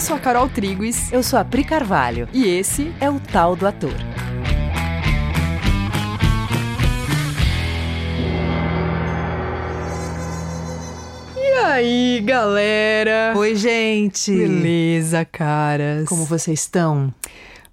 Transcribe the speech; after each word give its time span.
Eu 0.00 0.02
sou 0.02 0.16
a 0.16 0.18
Carol 0.18 0.48
Triguis. 0.48 1.12
Eu 1.12 1.22
sou 1.22 1.38
a 1.38 1.44
Pri 1.44 1.62
Carvalho. 1.62 2.26
E 2.32 2.46
esse 2.46 2.90
é 2.98 3.10
o 3.10 3.20
Tal 3.20 3.54
do 3.54 3.66
Ator. 3.66 3.92
E 11.36 11.52
aí, 11.66 12.22
galera? 12.24 13.34
Oi, 13.36 13.54
gente. 13.54 14.32
Beleza, 14.32 15.22
caras. 15.26 16.08
Como 16.08 16.24
vocês 16.24 16.60
estão? 16.60 17.12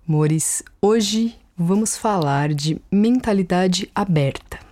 Mores, 0.05 0.61
hoje 0.81 1.33
vamos 1.57 1.95
falar 1.95 2.53
de 2.53 2.77
mentalidade 2.91 3.89
aberta. 3.95 4.66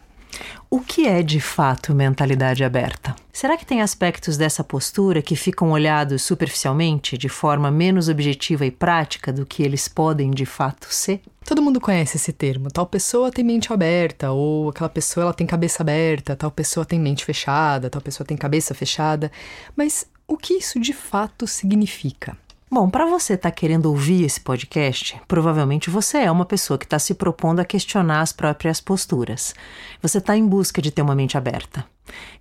O 0.76 0.82
que 0.82 1.08
é 1.08 1.24
de 1.24 1.40
fato 1.40 1.96
mentalidade 1.96 2.62
aberta? 2.62 3.16
Será 3.32 3.56
que 3.56 3.66
tem 3.66 3.82
aspectos 3.82 4.36
dessa 4.36 4.62
postura 4.62 5.22
que 5.22 5.34
ficam 5.34 5.72
olhados 5.72 6.22
superficialmente, 6.22 7.18
de 7.18 7.30
forma 7.30 7.72
menos 7.72 8.10
objetiva 8.10 8.66
e 8.66 8.72
prática 8.72 9.32
do 9.32 9.46
que 9.46 9.64
eles 9.64 9.88
podem 9.88 10.32
de 10.32 10.46
fato 10.46 10.88
ser? 10.94 11.22
Todo 11.46 11.62
mundo 11.62 11.80
conhece 11.80 12.18
esse 12.18 12.34
termo. 12.34 12.70
Tal 12.70 12.86
pessoa 12.86 13.32
tem 13.32 13.46
mente 13.46 13.72
aberta, 13.72 14.34
ou 14.34 14.68
aquela 14.68 14.90
pessoa 14.90 15.24
ela 15.24 15.34
tem 15.34 15.48
cabeça 15.48 15.82
aberta, 15.82 16.36
tal 16.36 16.52
pessoa 16.52 16.86
tem 16.86 17.00
mente 17.00 17.24
fechada, 17.24 17.90
tal 17.90 18.02
pessoa 18.02 18.28
tem 18.28 18.36
cabeça 18.36 18.76
fechada. 18.76 19.32
Mas 19.78 20.06
o 20.28 20.36
que 20.36 20.56
isso 20.56 20.78
de 20.78 20.92
fato 20.92 21.48
significa? 21.48 22.38
Bom, 22.70 22.90
para 22.90 23.06
você 23.06 23.34
estar 23.34 23.52
tá 23.52 23.56
querendo 23.56 23.86
ouvir 23.86 24.24
esse 24.24 24.42
podcast, 24.42 25.22
provavelmente 25.28 25.90
você 25.90 26.18
é 26.18 26.32
uma 26.32 26.46
pessoa 26.46 26.80
que 26.80 26.86
está 26.86 26.98
se 26.98 27.14
propondo 27.14 27.60
a 27.60 27.66
questionar 27.66 28.22
as 28.22 28.34
próprias 28.34 28.82
posturas. 28.82 29.54
Você 30.02 30.18
está 30.18 30.36
em 30.36 30.46
busca 30.46 30.82
de 30.82 30.90
ter 30.90 31.04
uma 31.04 31.16
mente 31.16 31.38
aberta. 31.38 31.86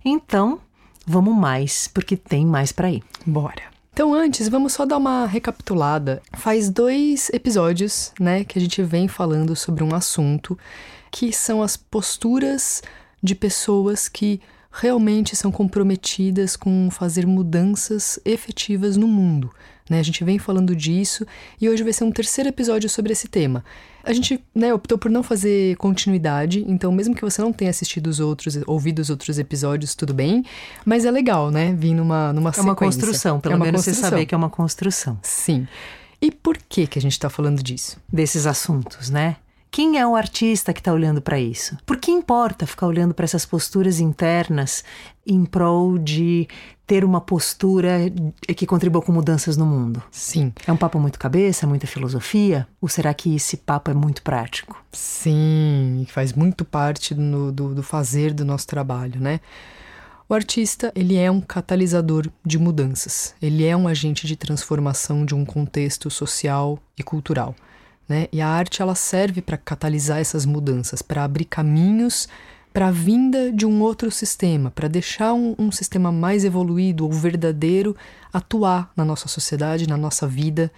Então, 0.03 0.59
vamos 1.05 1.35
mais, 1.35 1.87
porque 1.87 2.17
tem 2.17 2.43
mais 2.43 2.71
para 2.71 2.89
ir. 2.89 3.03
Bora. 3.25 3.61
Então, 3.93 4.13
antes, 4.13 4.49
vamos 4.49 4.73
só 4.73 4.85
dar 4.85 4.97
uma 4.97 5.27
recapitulada. 5.27 6.21
Faz 6.33 6.69
dois 6.69 7.29
episódios, 7.29 8.11
né, 8.19 8.43
que 8.43 8.57
a 8.57 8.61
gente 8.61 8.81
vem 8.81 9.07
falando 9.07 9.55
sobre 9.55 9.83
um 9.83 9.93
assunto 9.93 10.57
que 11.11 11.31
são 11.31 11.61
as 11.61 11.77
posturas 11.77 12.81
de 13.23 13.35
pessoas 13.35 14.09
que 14.09 14.41
realmente 14.69 15.35
são 15.35 15.51
comprometidas 15.51 16.57
com 16.57 16.89
fazer 16.91 17.25
mudanças 17.25 18.19
efetivas 18.25 18.97
no 18.97 19.07
mundo. 19.07 19.49
Né? 19.89 19.99
A 19.99 20.03
gente 20.03 20.23
vem 20.23 20.39
falando 20.39 20.75
disso 20.75 21.25
e 21.61 21.69
hoje 21.69 21.83
vai 21.83 21.93
ser 21.93 22.03
um 22.03 22.11
terceiro 22.11 22.49
episódio 22.49 22.89
sobre 22.89 23.11
esse 23.11 23.27
tema. 23.27 23.63
A 24.03 24.13
gente 24.13 24.43
né, 24.53 24.73
optou 24.73 24.97
por 24.97 25.09
não 25.09 25.23
fazer 25.23 25.75
continuidade, 25.77 26.63
então 26.67 26.91
mesmo 26.91 27.15
que 27.15 27.21
você 27.21 27.41
não 27.41 27.51
tenha 27.51 27.71
assistido 27.71 28.07
os 28.07 28.19
outros, 28.19 28.57
ouvido 28.67 28.99
os 28.99 29.09
outros 29.09 29.39
episódios, 29.39 29.95
tudo 29.95 30.13
bem. 30.13 30.43
Mas 30.85 31.05
é 31.05 31.11
legal, 31.11 31.49
né? 31.49 31.73
Vir 31.73 31.93
numa, 31.93 32.31
numa 32.33 32.49
é 32.49 32.53
sequência. 32.53 32.59
É 32.59 32.63
uma 32.63 32.75
construção, 32.75 33.39
pelo 33.39 33.55
é 33.55 33.57
menos 33.57 33.81
construção. 33.81 34.03
você 34.03 34.09
saber 34.09 34.25
que 34.25 34.35
é 34.35 34.37
uma 34.37 34.49
construção. 34.49 35.19
Sim. 35.23 35.67
E 36.21 36.31
por 36.31 36.57
que, 36.57 36.87
que 36.87 36.97
a 36.97 37.01
gente 37.01 37.13
está 37.13 37.29
falando 37.29 37.61
disso? 37.61 37.97
Desses 38.11 38.45
assuntos, 38.45 39.09
né? 39.09 39.37
Quem 39.75 39.97
é 39.97 40.07
o 40.07 40.15
artista 40.15 40.71
que 40.71 40.79
está 40.79 40.93
olhando 40.93 41.21
para 41.21 41.37
isso? 41.37 41.77
Por 41.85 41.97
que 41.97 42.09
importa 42.09 42.65
ficar 42.65 42.87
olhando 42.87 43.13
para 43.13 43.25
essas 43.25 43.45
posturas 43.45 43.99
internas 43.99 44.85
em 45.27 45.43
prol 45.43 45.97
de 45.97 46.47
ter 46.87 47.03
uma 47.03 47.19
postura 47.19 47.97
que 48.55 48.65
contribua 48.65 49.01
com 49.01 49.11
mudanças 49.11 49.57
no 49.57 49.65
mundo? 49.65 50.01
Sim. 50.09 50.53
É 50.65 50.71
um 50.71 50.77
papo 50.77 50.97
muito 50.97 51.19
cabeça, 51.19 51.67
muita 51.67 51.87
filosofia? 51.87 52.65
Ou 52.79 52.87
será 52.87 53.13
que 53.13 53.35
esse 53.35 53.57
papo 53.57 53.91
é 53.91 53.93
muito 53.93 54.21
prático? 54.21 54.81
Sim, 54.93 56.07
faz 56.07 56.31
muito 56.31 56.63
parte 56.63 57.13
do, 57.13 57.51
do, 57.51 57.75
do 57.75 57.83
fazer 57.83 58.33
do 58.33 58.45
nosso 58.45 58.67
trabalho, 58.67 59.19
né? 59.19 59.41
O 60.29 60.33
artista, 60.33 60.89
ele 60.95 61.17
é 61.17 61.29
um 61.29 61.41
catalisador 61.41 62.29
de 62.45 62.57
mudanças. 62.57 63.35
Ele 63.41 63.65
é 63.65 63.75
um 63.75 63.89
agente 63.89 64.25
de 64.25 64.37
transformação 64.37 65.25
de 65.25 65.35
um 65.35 65.43
contexto 65.43 66.09
social 66.09 66.79
e 66.97 67.03
cultural. 67.03 67.53
Né? 68.07 68.27
E 68.31 68.41
a 68.41 68.47
arte 68.47 68.81
ela 68.81 68.95
serve 68.95 69.41
para 69.41 69.57
catalisar 69.57 70.19
essas 70.19 70.45
mudanças, 70.45 71.01
para 71.01 71.23
abrir 71.23 71.45
caminhos 71.45 72.27
para 72.75 72.87
a 72.87 72.91
vinda 72.91 73.53
de 73.53 73.65
um 73.65 73.81
outro 73.81 74.11
sistema, 74.11 74.69
para 74.69 74.89
deixar 74.89 75.31
um, 75.31 75.55
um, 75.57 75.71
sistema 75.71 76.11
mais 76.11 76.43
evoluído 76.43 77.05
ou 77.05 77.11
verdadeiro 77.13 77.95
atuar 78.33 78.91
na 78.97 79.05
nossa 79.05 79.29
sociedade, 79.29 79.87
na 79.87 79.95
nossa 79.95 80.27
vida. 80.27 80.69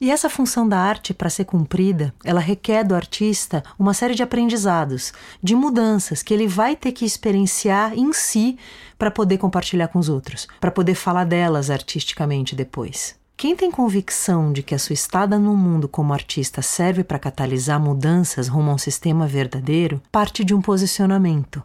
E 0.00 0.08
essa 0.08 0.30
função 0.30 0.68
da 0.68 0.78
arte, 0.78 1.12
para 1.12 1.28
ser 1.28 1.44
cumprida, 1.44 2.14
ela 2.24 2.38
requer 2.38 2.84
do 2.84 2.94
artista 2.94 3.60
uma 3.76 3.92
série 3.92 4.14
de 4.14 4.22
aprendizados, 4.22 5.12
de 5.42 5.56
mudanças 5.56 6.22
que 6.22 6.32
ele 6.32 6.46
vai 6.46 6.76
ter 6.76 6.92
que 6.92 7.04
experienciar 7.04 7.92
em 7.98 8.12
si 8.12 8.56
para 8.96 9.10
poder 9.10 9.38
compartilhar 9.38 9.88
com 9.88 9.98
os 9.98 10.08
outros, 10.08 10.46
para 10.60 10.70
poder 10.70 10.94
falar 10.94 11.24
delas 11.24 11.70
artisticamente 11.70 12.54
depois. 12.54 13.20
Quem 13.42 13.56
tem 13.56 13.72
convicção 13.72 14.52
de 14.52 14.62
que 14.62 14.72
a 14.72 14.78
sua 14.78 14.94
estada 14.94 15.36
no 15.36 15.56
mundo 15.56 15.88
como 15.88 16.12
artista 16.12 16.62
serve 16.62 17.02
para 17.02 17.18
catalisar 17.18 17.80
mudanças 17.80 18.46
rumo 18.46 18.70
a 18.70 18.74
um 18.74 18.78
sistema 18.78 19.26
verdadeiro, 19.26 20.00
parte 20.12 20.44
de 20.44 20.54
um 20.54 20.62
posicionamento. 20.62 21.60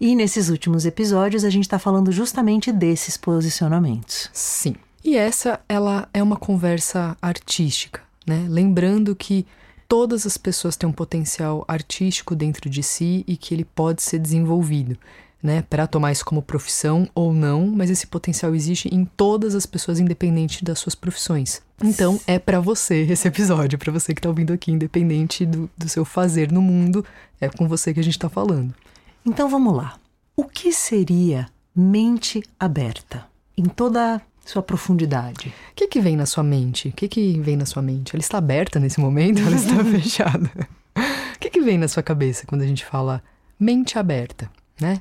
E 0.00 0.16
nesses 0.16 0.48
últimos 0.48 0.86
episódios 0.86 1.44
a 1.44 1.50
gente 1.50 1.64
está 1.64 1.78
falando 1.78 2.10
justamente 2.10 2.72
desses 2.72 3.18
posicionamentos. 3.18 4.30
Sim. 4.32 4.74
E 5.04 5.18
essa 5.18 5.60
ela 5.68 6.08
é 6.14 6.22
uma 6.22 6.36
conversa 6.36 7.14
artística, 7.20 8.00
né? 8.26 8.46
Lembrando 8.48 9.14
que 9.14 9.46
todas 9.86 10.24
as 10.24 10.38
pessoas 10.38 10.76
têm 10.78 10.88
um 10.88 10.92
potencial 10.92 11.62
artístico 11.68 12.34
dentro 12.34 12.70
de 12.70 12.82
si 12.82 13.22
e 13.28 13.36
que 13.36 13.54
ele 13.54 13.66
pode 13.66 14.00
ser 14.00 14.18
desenvolvido 14.18 14.96
né, 15.42 15.62
para 15.62 15.86
tomar 15.86 16.12
isso 16.12 16.24
como 16.24 16.42
profissão 16.42 17.08
ou 17.14 17.32
não, 17.32 17.66
mas 17.66 17.90
esse 17.90 18.06
potencial 18.06 18.54
existe 18.54 18.92
em 18.92 19.04
todas 19.04 19.54
as 19.54 19.66
pessoas, 19.66 20.00
independente 20.00 20.64
das 20.64 20.78
suas 20.78 20.94
profissões. 20.94 21.62
Então 21.82 22.20
é 22.26 22.38
para 22.38 22.60
você 22.60 23.02
esse 23.02 23.28
episódio, 23.28 23.78
para 23.78 23.92
você 23.92 24.14
que 24.14 24.20
tá 24.20 24.28
ouvindo 24.28 24.52
aqui, 24.52 24.72
independente 24.72 25.46
do, 25.46 25.70
do 25.76 25.88
seu 25.88 26.04
fazer 26.04 26.50
no 26.50 26.60
mundo, 26.60 27.04
é 27.40 27.48
com 27.48 27.68
você 27.68 27.94
que 27.94 28.00
a 28.00 28.04
gente 28.04 28.18
tá 28.18 28.28
falando. 28.28 28.74
Então 29.24 29.48
vamos 29.48 29.76
lá. 29.76 29.96
O 30.36 30.44
que 30.44 30.72
seria 30.72 31.48
mente 31.74 32.42
aberta 32.58 33.26
em 33.56 33.64
toda 33.64 34.20
sua 34.44 34.62
profundidade? 34.62 35.54
O 35.70 35.74
que, 35.74 35.86
que 35.86 36.00
vem 36.00 36.16
na 36.16 36.26
sua 36.26 36.42
mente? 36.42 36.88
O 36.88 36.92
que, 36.92 37.06
que 37.06 37.38
vem 37.40 37.56
na 37.56 37.66
sua 37.66 37.82
mente? 37.82 38.14
Ela 38.14 38.20
está 38.20 38.38
aberta 38.38 38.80
nesse 38.80 38.98
momento? 38.98 39.40
Ela 39.40 39.56
está 39.56 39.82
fechada? 39.84 40.50
O 40.96 41.38
que, 41.38 41.50
que 41.50 41.60
vem 41.60 41.78
na 41.78 41.86
sua 41.86 42.02
cabeça 42.02 42.46
quando 42.46 42.62
a 42.62 42.66
gente 42.66 42.84
fala 42.84 43.22
mente 43.58 43.98
aberta, 43.98 44.50
né? 44.80 45.00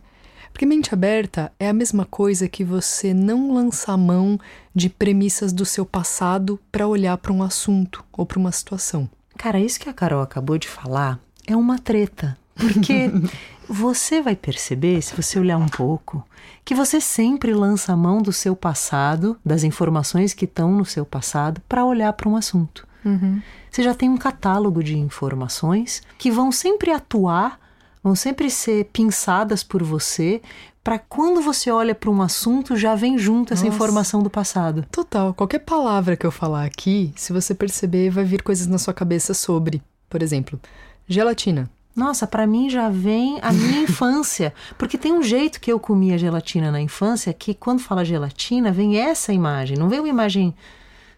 Porque 0.57 0.65
mente 0.65 0.91
aberta 0.91 1.51
é 1.59 1.69
a 1.69 1.73
mesma 1.73 2.03
coisa 2.03 2.49
que 2.49 2.63
você 2.63 3.13
não 3.13 3.53
lançar 3.53 3.95
mão 3.95 4.39
de 4.73 4.89
premissas 4.89 5.53
do 5.53 5.63
seu 5.63 5.85
passado 5.85 6.59
para 6.71 6.87
olhar 6.87 7.15
para 7.19 7.31
um 7.31 7.43
assunto 7.43 8.03
ou 8.11 8.25
para 8.25 8.39
uma 8.39 8.51
situação. 8.51 9.07
Cara, 9.37 9.59
isso 9.59 9.79
que 9.79 9.87
a 9.87 9.93
Carol 9.93 10.23
acabou 10.23 10.57
de 10.57 10.67
falar 10.67 11.19
é 11.45 11.55
uma 11.55 11.77
treta. 11.77 12.35
Porque 12.55 13.11
você 13.69 14.19
vai 14.19 14.35
perceber, 14.35 14.99
se 15.03 15.15
você 15.15 15.39
olhar 15.39 15.59
um 15.59 15.67
pouco, 15.67 16.27
que 16.65 16.73
você 16.73 16.99
sempre 16.99 17.53
lança 17.53 17.93
a 17.93 17.95
mão 17.95 18.19
do 18.19 18.33
seu 18.33 18.55
passado, 18.55 19.37
das 19.45 19.63
informações 19.63 20.33
que 20.33 20.45
estão 20.45 20.71
no 20.71 20.85
seu 20.85 21.05
passado, 21.05 21.61
para 21.69 21.85
olhar 21.85 22.11
para 22.13 22.27
um 22.27 22.35
assunto. 22.35 22.87
Uhum. 23.05 23.39
Você 23.69 23.83
já 23.83 23.93
tem 23.93 24.09
um 24.09 24.17
catálogo 24.17 24.83
de 24.83 24.97
informações 24.97 26.01
que 26.17 26.31
vão 26.31 26.51
sempre 26.51 26.89
atuar 26.89 27.59
vão 28.03 28.15
sempre 28.15 28.49
ser 28.49 28.85
pinçadas 28.85 29.63
por 29.63 29.83
você 29.83 30.41
para 30.87 30.97
quando 30.97 31.41
você 31.41 31.69
olha 31.69 31.93
para 31.93 32.09
um 32.09 32.21
assunto 32.21 32.77
já 32.77 32.95
vem 32.95 33.17
junto 33.17 33.53
essa 33.53 33.65
Nossa. 33.65 33.75
informação 33.75 34.23
do 34.23 34.29
passado. 34.29 34.85
Total. 34.89 35.33
Qualquer 35.33 35.59
palavra 35.59 36.15
que 36.15 36.25
eu 36.25 36.31
falar 36.31 36.63
aqui, 36.63 37.11
se 37.17 37.33
você 37.33 37.53
perceber, 37.53 38.09
vai 38.09 38.23
vir 38.23 38.41
coisas 38.41 38.67
na 38.67 38.77
sua 38.77 38.93
cabeça 38.93 39.33
sobre, 39.33 39.81
por 40.09 40.23
exemplo, 40.23 40.57
gelatina. 41.05 41.69
Nossa, 41.93 42.25
para 42.25 42.47
mim 42.47 42.69
já 42.69 42.87
vem 42.87 43.37
a 43.41 43.51
minha 43.51 43.81
infância, 43.83 44.53
porque 44.77 44.97
tem 44.97 45.11
um 45.11 45.21
jeito 45.21 45.59
que 45.59 45.69
eu 45.69 45.77
comia 45.77 46.17
gelatina 46.17 46.71
na 46.71 46.79
infância 46.79 47.33
que 47.33 47.53
quando 47.53 47.81
fala 47.81 48.05
gelatina 48.05 48.71
vem 48.71 48.97
essa 48.97 49.33
imagem, 49.33 49.75
não 49.75 49.89
vem 49.89 49.99
uma 49.99 50.07
imagem 50.07 50.55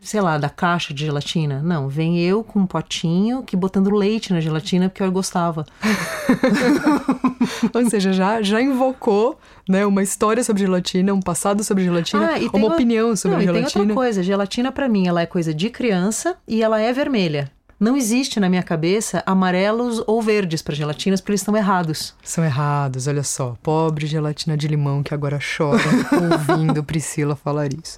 sei 0.01 0.21
lá, 0.21 0.37
da 0.37 0.49
caixa 0.49 0.93
de 0.93 1.05
gelatina. 1.05 1.61
Não, 1.61 1.87
vem 1.87 2.19
eu 2.19 2.43
com 2.43 2.59
um 2.59 2.65
potinho 2.65 3.43
que 3.43 3.55
botando 3.55 3.89
leite 3.91 4.33
na 4.33 4.39
gelatina 4.39 4.89
porque 4.89 5.03
eu 5.03 5.11
gostava. 5.11 5.65
Ou 7.73 7.89
seja, 7.89 8.13
já, 8.13 8.41
já 8.41 8.61
invocou 8.61 9.39
né, 9.67 9.85
uma 9.85 10.01
história 10.01 10.43
sobre 10.43 10.63
gelatina, 10.63 11.13
um 11.13 11.19
passado 11.19 11.63
sobre 11.63 11.83
gelatina, 11.83 12.31
ah, 12.35 12.57
uma 12.57 12.67
opinião 12.67 13.15
sobre 13.15 13.37
não, 13.37 13.43
gelatina. 13.43 13.67
E 13.67 13.71
tem 13.71 13.81
outra 13.81 13.95
coisa, 13.95 14.23
gelatina 14.23 14.71
para 14.71 14.87
mim 14.87 15.07
ela 15.07 15.21
é 15.21 15.25
coisa 15.25 15.53
de 15.53 15.69
criança 15.69 16.37
e 16.47 16.63
ela 16.63 16.79
é 16.79 16.91
vermelha. 16.93 17.51
Não 17.79 17.95
existe 17.95 18.41
na 18.41 18.49
minha 18.49 18.61
cabeça 18.61 19.23
amarelos 19.25 20.03
ou 20.05 20.21
verdes 20.21 20.61
para 20.61 20.75
gelatinas, 20.75 21.21
porque 21.21 21.31
eles 21.31 21.39
estão 21.39 21.55
errados. 21.55 22.13
São 22.21 22.43
errados, 22.43 23.07
olha 23.07 23.23
só. 23.23 23.55
Pobre 23.63 24.05
gelatina 24.05 24.57
de 24.57 24.67
limão 24.67 25.01
que 25.01 25.13
agora 25.13 25.39
chora 25.39 25.79
ouvindo 26.11 26.83
Priscila 26.83 27.37
falar 27.37 27.69
isso. 27.73 27.97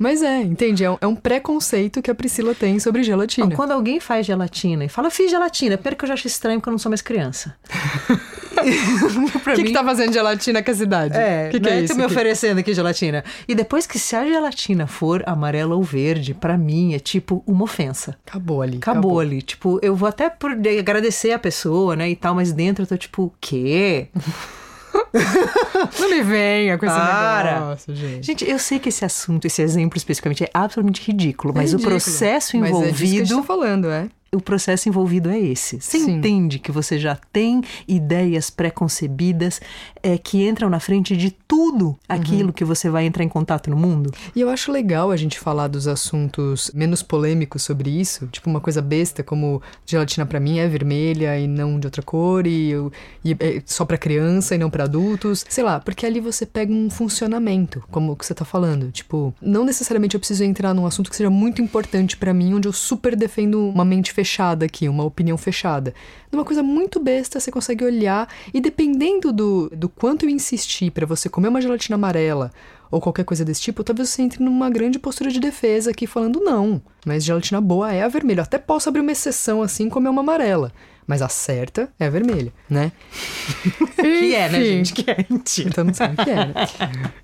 Mas 0.00 0.22
é, 0.22 0.40
entende? 0.40 0.82
É 0.82 0.90
um, 0.90 0.96
é 0.98 1.06
um 1.06 1.14
preconceito 1.14 2.00
que 2.00 2.10
a 2.10 2.14
Priscila 2.14 2.54
tem 2.54 2.80
sobre 2.80 3.02
gelatina. 3.02 3.48
Não, 3.48 3.54
quando 3.54 3.72
alguém 3.72 4.00
faz 4.00 4.24
gelatina 4.24 4.86
e 4.86 4.88
fala, 4.88 5.10
fiz 5.10 5.30
gelatina, 5.30 5.76
primeiro 5.76 5.96
que 5.96 6.04
eu 6.04 6.08
já 6.08 6.14
acho 6.14 6.26
estranho 6.26 6.58
porque 6.58 6.70
eu 6.70 6.72
não 6.72 6.78
sou 6.78 6.88
mais 6.88 7.02
criança. 7.02 7.54
O 8.60 9.54
que, 9.54 9.64
que 9.64 9.72
tá 9.72 9.82
fazendo 9.82 10.12
gelatina 10.12 10.62
com 10.62 10.70
essa 10.70 10.82
idade? 10.82 11.16
É, 11.16 11.48
que, 11.48 11.58
que 11.58 11.70
né? 11.70 11.78
é 11.78 11.80
isso? 11.82 11.96
Me 11.96 12.04
oferecendo 12.04 12.58
aqui 12.58 12.74
gelatina. 12.74 13.24
E 13.48 13.54
depois 13.54 13.86
que 13.86 13.98
se 13.98 14.14
a 14.14 14.26
gelatina 14.26 14.86
for 14.86 15.22
amarela 15.24 15.74
ou 15.74 15.82
verde, 15.82 16.34
pra 16.34 16.58
mim 16.58 16.92
é 16.92 16.98
tipo 16.98 17.42
uma 17.46 17.64
ofensa. 17.64 18.18
Acabou 18.26 18.60
ali. 18.60 18.76
Acabou, 18.76 19.18
ali. 19.18 19.40
Tipo, 19.40 19.78
eu 19.80 19.96
vou 19.96 20.06
até 20.06 20.28
por 20.28 20.52
agradecer 20.78 21.32
a 21.32 21.38
pessoa, 21.38 21.96
né, 21.96 22.10
e 22.10 22.16
tal, 22.16 22.34
mas 22.34 22.52
dentro 22.52 22.82
eu 22.82 22.86
tô 22.86 22.98
tipo, 22.98 23.32
quê? 23.40 24.08
Não 26.00 26.10
me 26.10 26.22
venha 26.22 26.78
com 26.78 26.86
esse 26.86 26.94
Para. 26.94 27.54
negócio, 27.60 27.94
gente. 27.94 28.26
Gente, 28.26 28.48
eu 28.48 28.58
sei 28.58 28.78
que 28.78 28.88
esse 28.88 29.04
assunto, 29.04 29.46
esse 29.46 29.60
exemplo 29.62 29.96
especificamente 29.96 30.44
é 30.44 30.50
absolutamente 30.52 31.02
ridículo, 31.06 31.52
mas 31.54 31.72
É 31.72 31.74
o 31.74 31.78
ridículo. 31.78 31.96
processo 31.96 32.56
Mas 32.58 32.70
é 32.70 32.72
disso 32.72 32.82
que 32.82 32.88
a 32.88 32.92
gente 32.92 33.22
envolvido 33.22 33.36
tá 33.36 33.42
falando, 33.42 33.90
é. 33.90 34.08
O 34.32 34.40
processo 34.40 34.88
envolvido 34.88 35.28
é 35.28 35.38
esse. 35.38 35.80
Você 35.80 35.98
Sim. 35.98 36.12
entende 36.18 36.58
que 36.58 36.70
você 36.70 36.98
já 36.98 37.16
tem 37.32 37.62
ideias 37.88 38.48
pré-concebidas 38.50 39.60
é, 40.02 40.16
que 40.18 40.46
entram 40.46 40.70
na 40.70 40.80
frente 40.80 41.16
de 41.16 41.30
tudo 41.30 41.98
aquilo 42.08 42.52
que 42.52 42.64
você 42.64 42.88
vai 42.88 43.04
entrar 43.06 43.24
em 43.24 43.28
contato 43.28 43.68
no 43.70 43.76
mundo? 43.76 44.10
E 44.34 44.40
eu 44.40 44.48
acho 44.48 44.70
legal 44.72 45.10
a 45.10 45.16
gente 45.16 45.38
falar 45.38 45.68
dos 45.68 45.86
assuntos 45.88 46.70
menos 46.74 47.02
polêmicos 47.02 47.62
sobre 47.62 47.90
isso, 47.90 48.26
tipo 48.28 48.48
uma 48.48 48.60
coisa 48.60 48.80
besta 48.80 49.22
como 49.22 49.60
gelatina 49.84 50.24
pra 50.24 50.40
mim 50.40 50.58
é 50.58 50.68
vermelha 50.68 51.38
e 51.38 51.46
não 51.46 51.78
de 51.78 51.86
outra 51.86 52.02
cor 52.02 52.46
e, 52.46 52.70
eu- 52.70 52.92
e 53.24 53.32
é 53.38 53.62
só 53.66 53.84
pra 53.84 53.98
criança 53.98 54.54
e 54.54 54.58
não 54.58 54.70
pra 54.70 54.84
adultos, 54.84 55.44
sei 55.48 55.64
lá, 55.64 55.80
porque 55.80 56.06
ali 56.06 56.20
você 56.20 56.46
pega 56.46 56.72
um 56.72 56.88
funcionamento, 56.88 57.82
como 57.90 58.12
o 58.12 58.16
que 58.16 58.24
você 58.24 58.34
tá 58.34 58.44
falando, 58.44 58.90
tipo, 58.90 59.34
não 59.42 59.64
necessariamente 59.64 60.14
eu 60.14 60.20
preciso 60.20 60.44
entrar 60.44 60.72
num 60.72 60.86
assunto 60.86 61.10
que 61.10 61.16
seja 61.16 61.30
muito 61.30 61.60
importante 61.60 62.16
pra 62.16 62.32
mim, 62.32 62.54
onde 62.54 62.68
eu 62.68 62.72
super 62.72 63.14
defendo 63.16 63.68
uma 63.68 63.84
mente 63.84 64.12
fechada 64.20 64.66
aqui, 64.66 64.86
uma 64.86 65.04
opinião 65.04 65.38
fechada. 65.38 65.94
Numa 66.30 66.44
coisa 66.44 66.62
muito 66.62 67.00
besta, 67.00 67.40
você 67.40 67.50
consegue 67.50 67.84
olhar 67.84 68.28
e 68.52 68.60
dependendo 68.60 69.32
do, 69.32 69.70
do 69.70 69.88
quanto 69.88 70.26
eu 70.26 70.28
insistir 70.28 70.90
pra 70.90 71.06
você 71.06 71.28
comer 71.28 71.48
uma 71.48 71.60
gelatina 71.60 71.94
amarela 71.94 72.52
ou 72.90 73.00
qualquer 73.00 73.24
coisa 73.24 73.44
desse 73.44 73.62
tipo, 73.62 73.82
talvez 73.82 74.10
você 74.10 74.20
entre 74.20 74.44
numa 74.44 74.68
grande 74.68 74.98
postura 74.98 75.30
de 75.30 75.40
defesa 75.40 75.90
aqui 75.90 76.06
falando 76.06 76.40
não, 76.40 76.82
mas 77.06 77.24
gelatina 77.24 77.60
boa 77.60 77.92
é 77.92 78.02
a 78.02 78.08
vermelha. 78.08 78.40
Eu 78.40 78.44
até 78.44 78.58
posso 78.58 78.88
abrir 78.88 79.00
uma 79.00 79.12
exceção 79.12 79.62
assim 79.62 79.86
e 79.86 79.90
comer 79.90 80.10
uma 80.10 80.20
amarela, 80.20 80.70
mas 81.06 81.22
a 81.22 81.28
certa 81.28 81.90
é 81.98 82.06
a 82.06 82.10
vermelha, 82.10 82.52
né? 82.68 82.92
Que 83.96 84.34
é, 84.34 84.48
né, 84.48 84.64
gente? 84.64 84.92
Que 84.92 85.10
é 85.10 85.26
mentira. 85.30 85.68
Então 85.70 85.84
não 85.84 85.94
sabe 85.94 86.14
o 86.14 86.24
que 86.24 86.30
é, 86.30 86.34
né? 86.34 86.54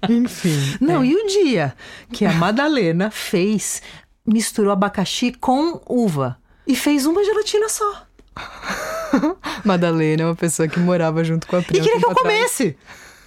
Enfim. 0.08 0.76
Não, 0.80 1.02
é. 1.02 1.06
e 1.06 1.14
o 1.14 1.26
dia 1.26 1.74
que 2.12 2.24
a 2.24 2.32
Madalena 2.32 3.10
fez, 3.10 3.82
misturou 4.26 4.72
abacaxi 4.72 5.32
com 5.32 5.80
uva 5.88 6.38
e 6.66 6.74
fez 6.76 7.06
uma 7.06 7.22
gelatina 7.24 7.68
só. 7.68 8.06
Madalena 9.64 10.22
é 10.22 10.26
uma 10.26 10.34
pessoa 10.36 10.68
que 10.68 10.78
morava 10.78 11.24
junto 11.24 11.46
com 11.46 11.56
a 11.56 11.60
E 11.60 11.64
Pri. 11.64 11.78
há 11.78 11.82
um 11.82 11.84
queria 11.84 12.00
que 12.00 12.06
eu 12.06 12.10
atrás. 12.10 12.22
comesse. 12.36 12.76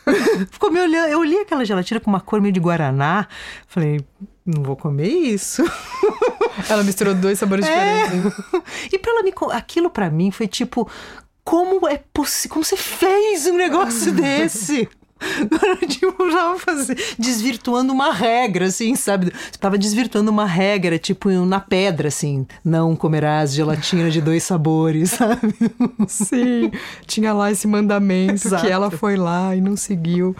Ficou 0.52 0.72
me 0.72 0.80
olhando. 0.82 1.10
Eu 1.10 1.20
olhei 1.20 1.42
aquela 1.42 1.64
gelatina 1.66 2.00
com 2.00 2.10
uma 2.10 2.22
cor 2.22 2.42
meio 2.42 2.54
de 2.54 2.60
guaraná. 2.60 3.28
Falei, 3.68 4.04
não 4.46 4.64
vou 4.64 4.76
comer 4.76 5.08
isso. 5.08 5.64
Ela 6.70 6.84
misturou 6.84 7.14
dois 7.14 7.38
sabores 7.40 7.66
É. 7.66 8.04
diferentes. 8.08 8.40
E 8.92 8.98
pra 9.00 9.12
ela 9.12 9.24
me. 9.24 9.34
Aquilo 9.52 9.90
pra 9.90 10.10
mim 10.10 10.32
foi 10.32 10.48
tipo. 10.48 10.90
Como 11.44 11.88
é 11.88 12.00
possível? 12.14 12.54
Como 12.54 12.66
você 12.66 12.76
fez 12.78 13.48
um 13.48 13.56
negócio 13.56 14.12
desse? 14.12 14.88
tipo, 15.88 16.24
eu 16.24 16.32
tava 16.32 16.60
fazendo, 16.60 16.98
desvirtuando 17.18 17.94
uma 17.94 18.14
regra, 18.14 18.66
assim, 18.66 18.96
sabe? 18.96 19.32
Você 19.32 19.58
tava 19.60 19.78
desvirtuando 19.78 20.32
uma 20.32 20.46
regra, 20.46 20.98
tipo, 20.98 21.30
na 21.46 21.60
pedra, 21.60 22.08
assim. 22.08 22.48
Não 22.64 22.96
comerás 22.96 23.54
gelatina 23.54 24.10
de 24.10 24.22
dois 24.22 24.44
sabores, 24.44 25.12
sabe? 25.18 25.54
Sim, 26.08 26.72
tinha 27.06 27.34
lá 27.34 27.52
esse 27.52 27.68
mandamento 27.68 28.48
Exato. 28.48 28.66
que 28.66 28.72
ela 28.72 28.90
foi 28.90 29.16
lá 29.16 29.56
e 29.56 29.62
não 29.62 29.76
seguiu. 29.76 30.36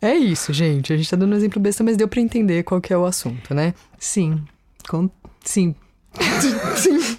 É 0.00 0.14
isso, 0.14 0.52
gente. 0.52 0.92
A 0.92 0.96
gente 0.96 1.10
tá 1.10 1.16
dando 1.16 1.32
um 1.32 1.36
exemplo 1.36 1.60
besta, 1.60 1.82
mas 1.82 1.96
deu 1.96 2.06
pra 2.06 2.20
entender 2.20 2.62
qual 2.62 2.80
que 2.80 2.92
é 2.92 2.96
o 2.96 3.04
assunto, 3.04 3.52
né? 3.52 3.74
Sim. 3.98 4.42
Com... 4.88 5.10
Sim. 5.44 5.74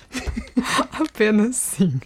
Apenas 0.91 1.55
sim. 1.55 1.99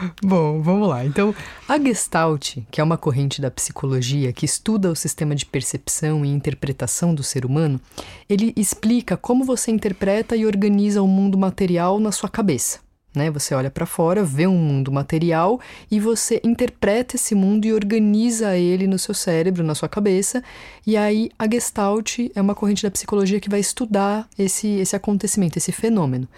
Bom, 0.22 0.60
vamos 0.62 0.88
lá. 0.88 1.04
Então, 1.04 1.34
a 1.68 1.78
Gestalt, 1.78 2.58
que 2.70 2.80
é 2.80 2.84
uma 2.84 2.98
corrente 2.98 3.40
da 3.40 3.50
psicologia 3.50 4.32
que 4.32 4.44
estuda 4.44 4.90
o 4.90 4.96
sistema 4.96 5.34
de 5.34 5.46
percepção 5.46 6.24
e 6.24 6.28
interpretação 6.28 7.14
do 7.14 7.22
ser 7.22 7.44
humano, 7.44 7.80
ele 8.28 8.52
explica 8.56 9.16
como 9.16 9.44
você 9.44 9.70
interpreta 9.70 10.36
e 10.36 10.46
organiza 10.46 11.02
o 11.02 11.08
mundo 11.08 11.38
material 11.38 11.98
na 11.98 12.12
sua 12.12 12.28
cabeça. 12.28 12.80
Né? 13.14 13.30
Você 13.30 13.54
olha 13.54 13.70
para 13.70 13.86
fora, 13.86 14.22
vê 14.22 14.46
um 14.46 14.58
mundo 14.58 14.92
material 14.92 15.58
e 15.90 15.98
você 15.98 16.38
interpreta 16.44 17.16
esse 17.16 17.34
mundo 17.34 17.64
e 17.64 17.72
organiza 17.72 18.56
ele 18.58 18.86
no 18.86 18.98
seu 18.98 19.14
cérebro, 19.14 19.64
na 19.64 19.74
sua 19.74 19.88
cabeça. 19.88 20.44
E 20.86 20.98
aí 20.98 21.30
a 21.38 21.50
Gestalt 21.50 22.18
é 22.34 22.40
uma 22.42 22.54
corrente 22.54 22.82
da 22.82 22.90
psicologia 22.90 23.40
que 23.40 23.48
vai 23.48 23.60
estudar 23.60 24.28
esse, 24.38 24.68
esse 24.68 24.94
acontecimento, 24.94 25.56
esse 25.56 25.72
fenômeno. 25.72 26.28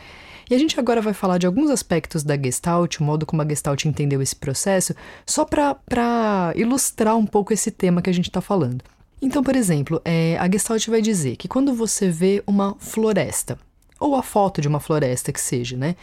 E 0.51 0.55
a 0.55 0.59
gente 0.59 0.81
agora 0.81 1.03
vai 1.03 1.13
falar 1.13 1.37
de 1.39 1.47
alguns 1.47 1.71
aspectos 1.71 2.25
da 2.25 2.37
Gestalt, 2.37 3.01
o 3.01 3.05
modo 3.05 3.27
como 3.27 3.43
a 3.43 3.47
Gestalt 3.47 3.85
entendeu 3.85 4.23
esse 4.23 4.35
processo, 4.35 4.95
só 5.27 5.45
para 5.45 6.53
ilustrar 6.57 7.17
um 7.17 7.27
pouco 7.27 7.53
esse 7.53 7.71
tema 7.71 8.01
que 8.01 8.09
a 8.09 8.15
gente 8.15 8.31
está 8.31 8.41
falando. 8.41 8.83
Então, 9.21 9.43
por 9.43 9.55
exemplo, 9.57 10.01
é, 10.05 10.39
a 10.39 10.51
Gestalt 10.51 10.87
vai 10.89 11.03
dizer 11.03 11.37
que 11.37 11.49
quando 11.49 11.75
você 11.75 12.09
vê 12.09 12.43
uma 12.47 12.75
floresta, 12.79 13.59
ou 14.01 14.15
a 14.15 14.23
foto 14.23 14.61
de 14.61 14.69
uma 14.69 14.81
floresta 14.81 15.33
que 15.33 15.41
seja, 15.41 15.77
né? 15.77 15.97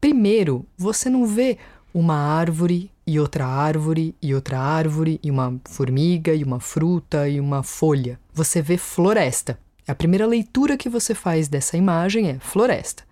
Primeiro, 0.00 0.66
você 0.76 1.08
não 1.08 1.26
vê 1.26 1.58
uma 1.92 2.16
árvore 2.16 2.90
e 3.06 3.20
outra 3.20 3.46
árvore 3.46 4.14
e 4.20 4.34
outra 4.34 4.58
árvore 4.58 5.20
e 5.22 5.30
uma 5.30 5.60
formiga 5.66 6.34
e 6.34 6.42
uma 6.42 6.58
fruta 6.58 7.28
e 7.28 7.38
uma 7.38 7.62
folha. 7.62 8.18
Você 8.32 8.60
vê 8.60 8.76
floresta. 8.76 9.58
A 9.86 9.94
primeira 9.94 10.26
leitura 10.26 10.76
que 10.76 10.88
você 10.88 11.14
faz 11.14 11.46
dessa 11.46 11.76
imagem 11.76 12.28
é 12.28 12.38
floresta. 12.40 13.04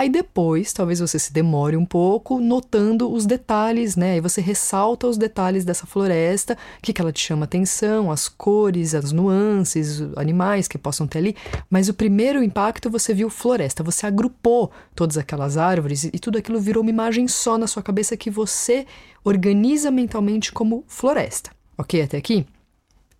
Aí 0.00 0.08
depois, 0.08 0.72
talvez 0.72 0.98
você 0.98 1.18
se 1.18 1.30
demore 1.30 1.76
um 1.76 1.84
pouco 1.84 2.40
notando 2.40 3.12
os 3.12 3.26
detalhes, 3.26 3.96
né? 3.96 4.12
Aí 4.12 4.20
você 4.22 4.40
ressalta 4.40 5.06
os 5.06 5.18
detalhes 5.18 5.62
dessa 5.62 5.86
floresta, 5.86 6.54
o 6.78 6.80
que, 6.80 6.94
que 6.94 7.02
ela 7.02 7.12
te 7.12 7.20
chama 7.20 7.44
atenção, 7.44 8.10
as 8.10 8.26
cores, 8.26 8.94
as 8.94 9.12
nuances, 9.12 10.00
animais 10.16 10.66
que 10.66 10.78
possam 10.78 11.06
ter 11.06 11.18
ali. 11.18 11.36
Mas 11.68 11.90
o 11.90 11.92
primeiro 11.92 12.42
impacto 12.42 12.88
você 12.88 13.12
viu 13.12 13.28
floresta, 13.28 13.82
você 13.82 14.06
agrupou 14.06 14.70
todas 14.94 15.18
aquelas 15.18 15.58
árvores 15.58 16.04
e 16.04 16.18
tudo 16.18 16.38
aquilo 16.38 16.58
virou 16.58 16.80
uma 16.80 16.88
imagem 16.88 17.28
só 17.28 17.58
na 17.58 17.66
sua 17.66 17.82
cabeça 17.82 18.16
que 18.16 18.30
você 18.30 18.86
organiza 19.22 19.90
mentalmente 19.90 20.50
como 20.50 20.82
floresta. 20.88 21.50
Ok 21.76 22.00
até 22.00 22.16
aqui? 22.16 22.46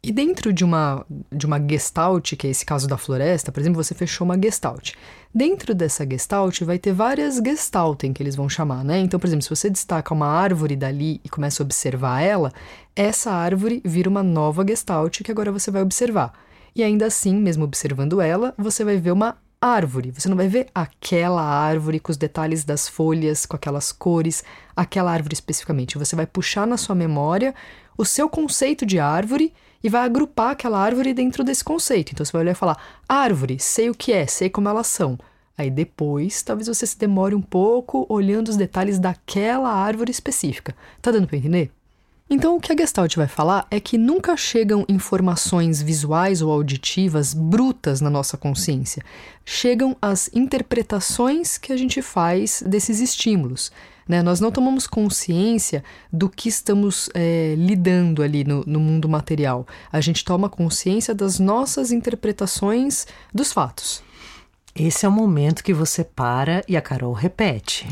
E 0.02 0.10
dentro 0.10 0.50
de 0.50 0.64
uma, 0.64 1.04
de 1.30 1.44
uma 1.44 1.58
gestalt, 1.58 2.34
que 2.34 2.46
é 2.46 2.50
esse 2.50 2.64
caso 2.64 2.88
da 2.88 2.96
floresta, 2.96 3.52
por 3.52 3.60
exemplo, 3.60 3.82
você 3.82 3.94
fechou 3.94 4.24
uma 4.24 4.40
gestalt. 4.40 4.92
Dentro 5.32 5.74
dessa 5.74 6.08
gestalt 6.10 6.62
vai 6.62 6.78
ter 6.78 6.94
várias 6.94 7.36
gestalten 7.36 8.14
que 8.14 8.22
eles 8.22 8.34
vão 8.34 8.48
chamar, 8.48 8.82
né? 8.82 8.98
Então, 8.98 9.20
por 9.20 9.26
exemplo, 9.26 9.42
se 9.42 9.50
você 9.50 9.68
destaca 9.68 10.14
uma 10.14 10.26
árvore 10.26 10.74
dali 10.74 11.20
e 11.22 11.28
começa 11.28 11.62
a 11.62 11.64
observar 11.64 12.22
ela, 12.22 12.50
essa 12.96 13.30
árvore 13.30 13.82
vira 13.84 14.08
uma 14.08 14.22
nova 14.22 14.64
gestalt 14.66 15.22
que 15.22 15.30
agora 15.30 15.52
você 15.52 15.70
vai 15.70 15.82
observar. 15.82 16.32
E 16.74 16.82
ainda 16.82 17.04
assim, 17.04 17.36
mesmo 17.36 17.64
observando 17.64 18.22
ela, 18.22 18.54
você 18.56 18.82
vai 18.82 18.96
ver 18.96 19.12
uma 19.12 19.36
árvore. 19.60 20.12
Você 20.12 20.30
não 20.30 20.36
vai 20.36 20.48
ver 20.48 20.68
aquela 20.74 21.42
árvore 21.42 22.00
com 22.00 22.10
os 22.10 22.16
detalhes 22.16 22.64
das 22.64 22.88
folhas, 22.88 23.44
com 23.44 23.54
aquelas 23.54 23.92
cores, 23.92 24.42
aquela 24.74 25.12
árvore 25.12 25.34
especificamente. 25.34 25.98
Você 25.98 26.16
vai 26.16 26.26
puxar 26.26 26.66
na 26.66 26.78
sua 26.78 26.94
memória 26.94 27.54
o 27.98 28.04
seu 28.04 28.30
conceito 28.30 28.86
de 28.86 28.98
árvore 28.98 29.52
e 29.82 29.88
vai 29.88 30.02
agrupar 30.02 30.50
aquela 30.50 30.78
árvore 30.78 31.14
dentro 31.14 31.42
desse 31.42 31.64
conceito. 31.64 32.12
Então 32.12 32.24
você 32.24 32.32
vai 32.32 32.42
olhar 32.42 32.52
e 32.52 32.56
falar: 32.56 32.78
árvore, 33.08 33.58
sei 33.58 33.90
o 33.90 33.94
que 33.94 34.12
é, 34.12 34.26
sei 34.26 34.48
como 34.50 34.68
elas 34.68 34.86
são. 34.86 35.18
Aí 35.56 35.70
depois, 35.70 36.42
talvez 36.42 36.68
você 36.68 36.86
se 36.86 36.98
demore 36.98 37.34
um 37.34 37.42
pouco 37.42 38.06
olhando 38.08 38.48
os 38.48 38.56
detalhes 38.56 38.98
daquela 38.98 39.70
árvore 39.70 40.10
específica. 40.10 40.74
Tá 41.02 41.10
dando 41.10 41.26
para 41.26 41.36
entender? 41.36 41.70
Então, 42.32 42.56
o 42.56 42.60
que 42.60 42.72
a 42.72 42.76
Gestalt 42.76 43.16
vai 43.16 43.26
falar 43.26 43.66
é 43.72 43.80
que 43.80 43.98
nunca 43.98 44.36
chegam 44.36 44.84
informações 44.88 45.82
visuais 45.82 46.40
ou 46.40 46.52
auditivas 46.52 47.34
brutas 47.34 48.00
na 48.00 48.08
nossa 48.08 48.36
consciência. 48.36 49.02
Chegam 49.44 49.96
as 50.00 50.30
interpretações 50.32 51.58
que 51.58 51.72
a 51.72 51.76
gente 51.76 52.00
faz 52.00 52.62
desses 52.64 53.00
estímulos. 53.00 53.72
Né? 54.10 54.24
Nós 54.24 54.40
não 54.40 54.50
tomamos 54.50 54.88
consciência 54.88 55.84
do 56.12 56.28
que 56.28 56.48
estamos 56.48 57.08
é, 57.14 57.54
lidando 57.56 58.24
ali 58.24 58.42
no, 58.42 58.64
no 58.66 58.80
mundo 58.80 59.08
material. 59.08 59.64
A 59.92 60.00
gente 60.00 60.24
toma 60.24 60.48
consciência 60.48 61.14
das 61.14 61.38
nossas 61.38 61.92
interpretações 61.92 63.06
dos 63.32 63.52
fatos. 63.52 64.02
Esse 64.74 65.06
é 65.06 65.08
o 65.08 65.12
momento 65.12 65.62
que 65.62 65.72
você 65.72 66.02
para 66.02 66.64
e 66.66 66.76
a 66.76 66.82
Carol 66.82 67.12
repete. 67.12 67.86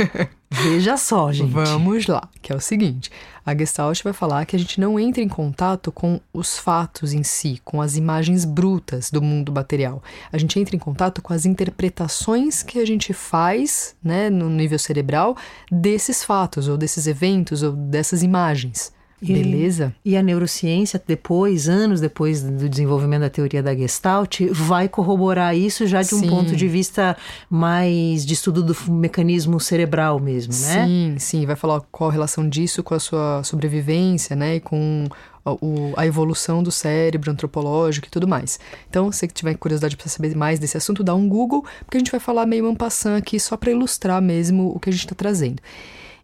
Veja 0.62 0.96
só, 0.96 1.32
gente. 1.32 1.50
Vamos 1.50 2.06
lá, 2.06 2.28
que 2.40 2.52
é 2.52 2.56
o 2.56 2.60
seguinte: 2.60 3.10
a 3.44 3.56
Gestalt 3.56 4.02
vai 4.02 4.12
falar 4.12 4.46
que 4.46 4.54
a 4.54 4.58
gente 4.58 4.80
não 4.80 4.98
entra 4.98 5.22
em 5.22 5.28
contato 5.28 5.90
com 5.90 6.20
os 6.32 6.58
fatos 6.58 7.12
em 7.12 7.22
si, 7.22 7.60
com 7.64 7.82
as 7.82 7.96
imagens 7.96 8.44
brutas 8.44 9.10
do 9.10 9.20
mundo 9.20 9.52
material. 9.52 10.02
A 10.32 10.38
gente 10.38 10.58
entra 10.58 10.76
em 10.76 10.78
contato 10.78 11.20
com 11.20 11.32
as 11.32 11.44
interpretações 11.44 12.62
que 12.62 12.78
a 12.78 12.86
gente 12.86 13.12
faz, 13.12 13.94
né, 14.02 14.30
no 14.30 14.48
nível 14.48 14.78
cerebral, 14.78 15.36
desses 15.70 16.22
fatos, 16.22 16.68
ou 16.68 16.76
desses 16.76 17.06
eventos, 17.06 17.62
ou 17.62 17.72
dessas 17.72 18.22
imagens. 18.22 18.93
Beleza? 19.32 19.94
E 20.04 20.16
a 20.16 20.22
neurociência, 20.22 21.02
depois, 21.06 21.68
anos 21.68 22.00
depois 22.00 22.42
do 22.42 22.68
desenvolvimento 22.68 23.22
da 23.22 23.30
teoria 23.30 23.62
da 23.62 23.74
Gestalt, 23.74 24.40
vai 24.52 24.88
corroborar 24.88 25.56
isso 25.56 25.86
já 25.86 26.02
de 26.02 26.14
um 26.14 26.18
Sim. 26.20 26.28
ponto 26.28 26.54
de 26.54 26.68
vista 26.68 27.16
mais 27.48 28.26
de 28.26 28.34
estudo 28.34 28.62
do 28.62 28.76
mecanismo 28.92 29.58
cerebral 29.58 30.18
mesmo, 30.20 30.52
né? 30.52 30.86
Sim, 30.86 31.14
sim, 31.18 31.46
vai 31.46 31.56
falar 31.56 31.80
qual 31.90 32.10
a 32.10 32.12
relação 32.12 32.48
disso 32.48 32.82
com 32.82 32.94
a 32.94 33.00
sua 33.00 33.42
sobrevivência, 33.44 34.34
né, 34.36 34.56
e 34.56 34.60
com 34.60 35.06
a, 35.44 35.52
o- 35.52 35.92
a 35.96 36.06
evolução 36.06 36.62
do 36.62 36.70
cérebro 36.70 37.30
antropológico 37.30 38.06
e 38.06 38.10
tudo 38.10 38.26
mais. 38.26 38.58
Então, 38.88 39.10
se 39.12 39.18
você 39.20 39.26
tiver 39.28 39.54
curiosidade 39.54 39.96
para 39.96 40.08
saber 40.08 40.34
mais 40.36 40.58
desse 40.58 40.76
assunto, 40.76 41.02
dá 41.04 41.14
um 41.14 41.28
Google, 41.28 41.64
porque 41.84 41.96
a 41.96 42.00
gente 42.00 42.10
vai 42.10 42.20
falar 42.20 42.46
meio 42.46 42.68
en 42.70 42.74
passant 42.74 43.16
aqui 43.18 43.38
só 43.38 43.56
para 43.56 43.70
ilustrar 43.70 44.20
mesmo 44.22 44.72
o 44.74 44.80
que 44.80 44.88
a 44.88 44.92
gente 44.92 45.04
está 45.04 45.14
trazendo. 45.14 45.60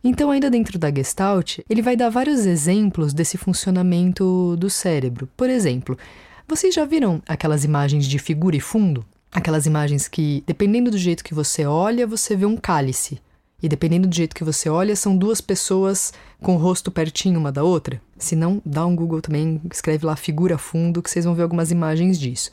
Então, 0.02 0.30
ainda 0.30 0.50
dentro 0.50 0.78
da 0.78 0.90
Gestalt, 0.90 1.58
ele 1.68 1.82
vai 1.82 1.94
dar 1.94 2.08
vários 2.08 2.46
exemplos 2.46 3.12
desse 3.12 3.36
funcionamento 3.36 4.56
do 4.56 4.70
cérebro. 4.70 5.28
Por 5.36 5.50
exemplo, 5.50 5.98
vocês 6.48 6.74
já 6.74 6.84
viram 6.84 7.22
aquelas 7.28 7.64
imagens 7.64 8.06
de 8.06 8.18
figura 8.18 8.56
e 8.56 8.60
fundo? 8.60 9.04
Aquelas 9.30 9.66
imagens 9.66 10.08
que, 10.08 10.42
dependendo 10.46 10.90
do 10.90 10.98
jeito 10.98 11.22
que 11.22 11.34
você 11.34 11.66
olha, 11.66 12.06
você 12.06 12.34
vê 12.34 12.46
um 12.46 12.56
cálice. 12.56 13.20
E 13.62 13.68
dependendo 13.68 14.08
do 14.08 14.14
jeito 14.14 14.34
que 14.34 14.42
você 14.42 14.70
olha, 14.70 14.96
são 14.96 15.16
duas 15.16 15.40
pessoas 15.40 16.14
com 16.40 16.54
o 16.54 16.58
rosto 16.58 16.90
pertinho 16.90 17.38
uma 17.38 17.52
da 17.52 17.62
outra. 17.62 18.00
Se 18.18 18.34
não, 18.34 18.60
dá 18.64 18.86
um 18.86 18.96
Google 18.96 19.20
também, 19.20 19.60
escreve 19.70 20.06
lá 20.06 20.16
figura 20.16 20.56
fundo, 20.56 21.02
que 21.02 21.10
vocês 21.10 21.26
vão 21.26 21.34
ver 21.34 21.42
algumas 21.42 21.70
imagens 21.70 22.18
disso. 22.18 22.50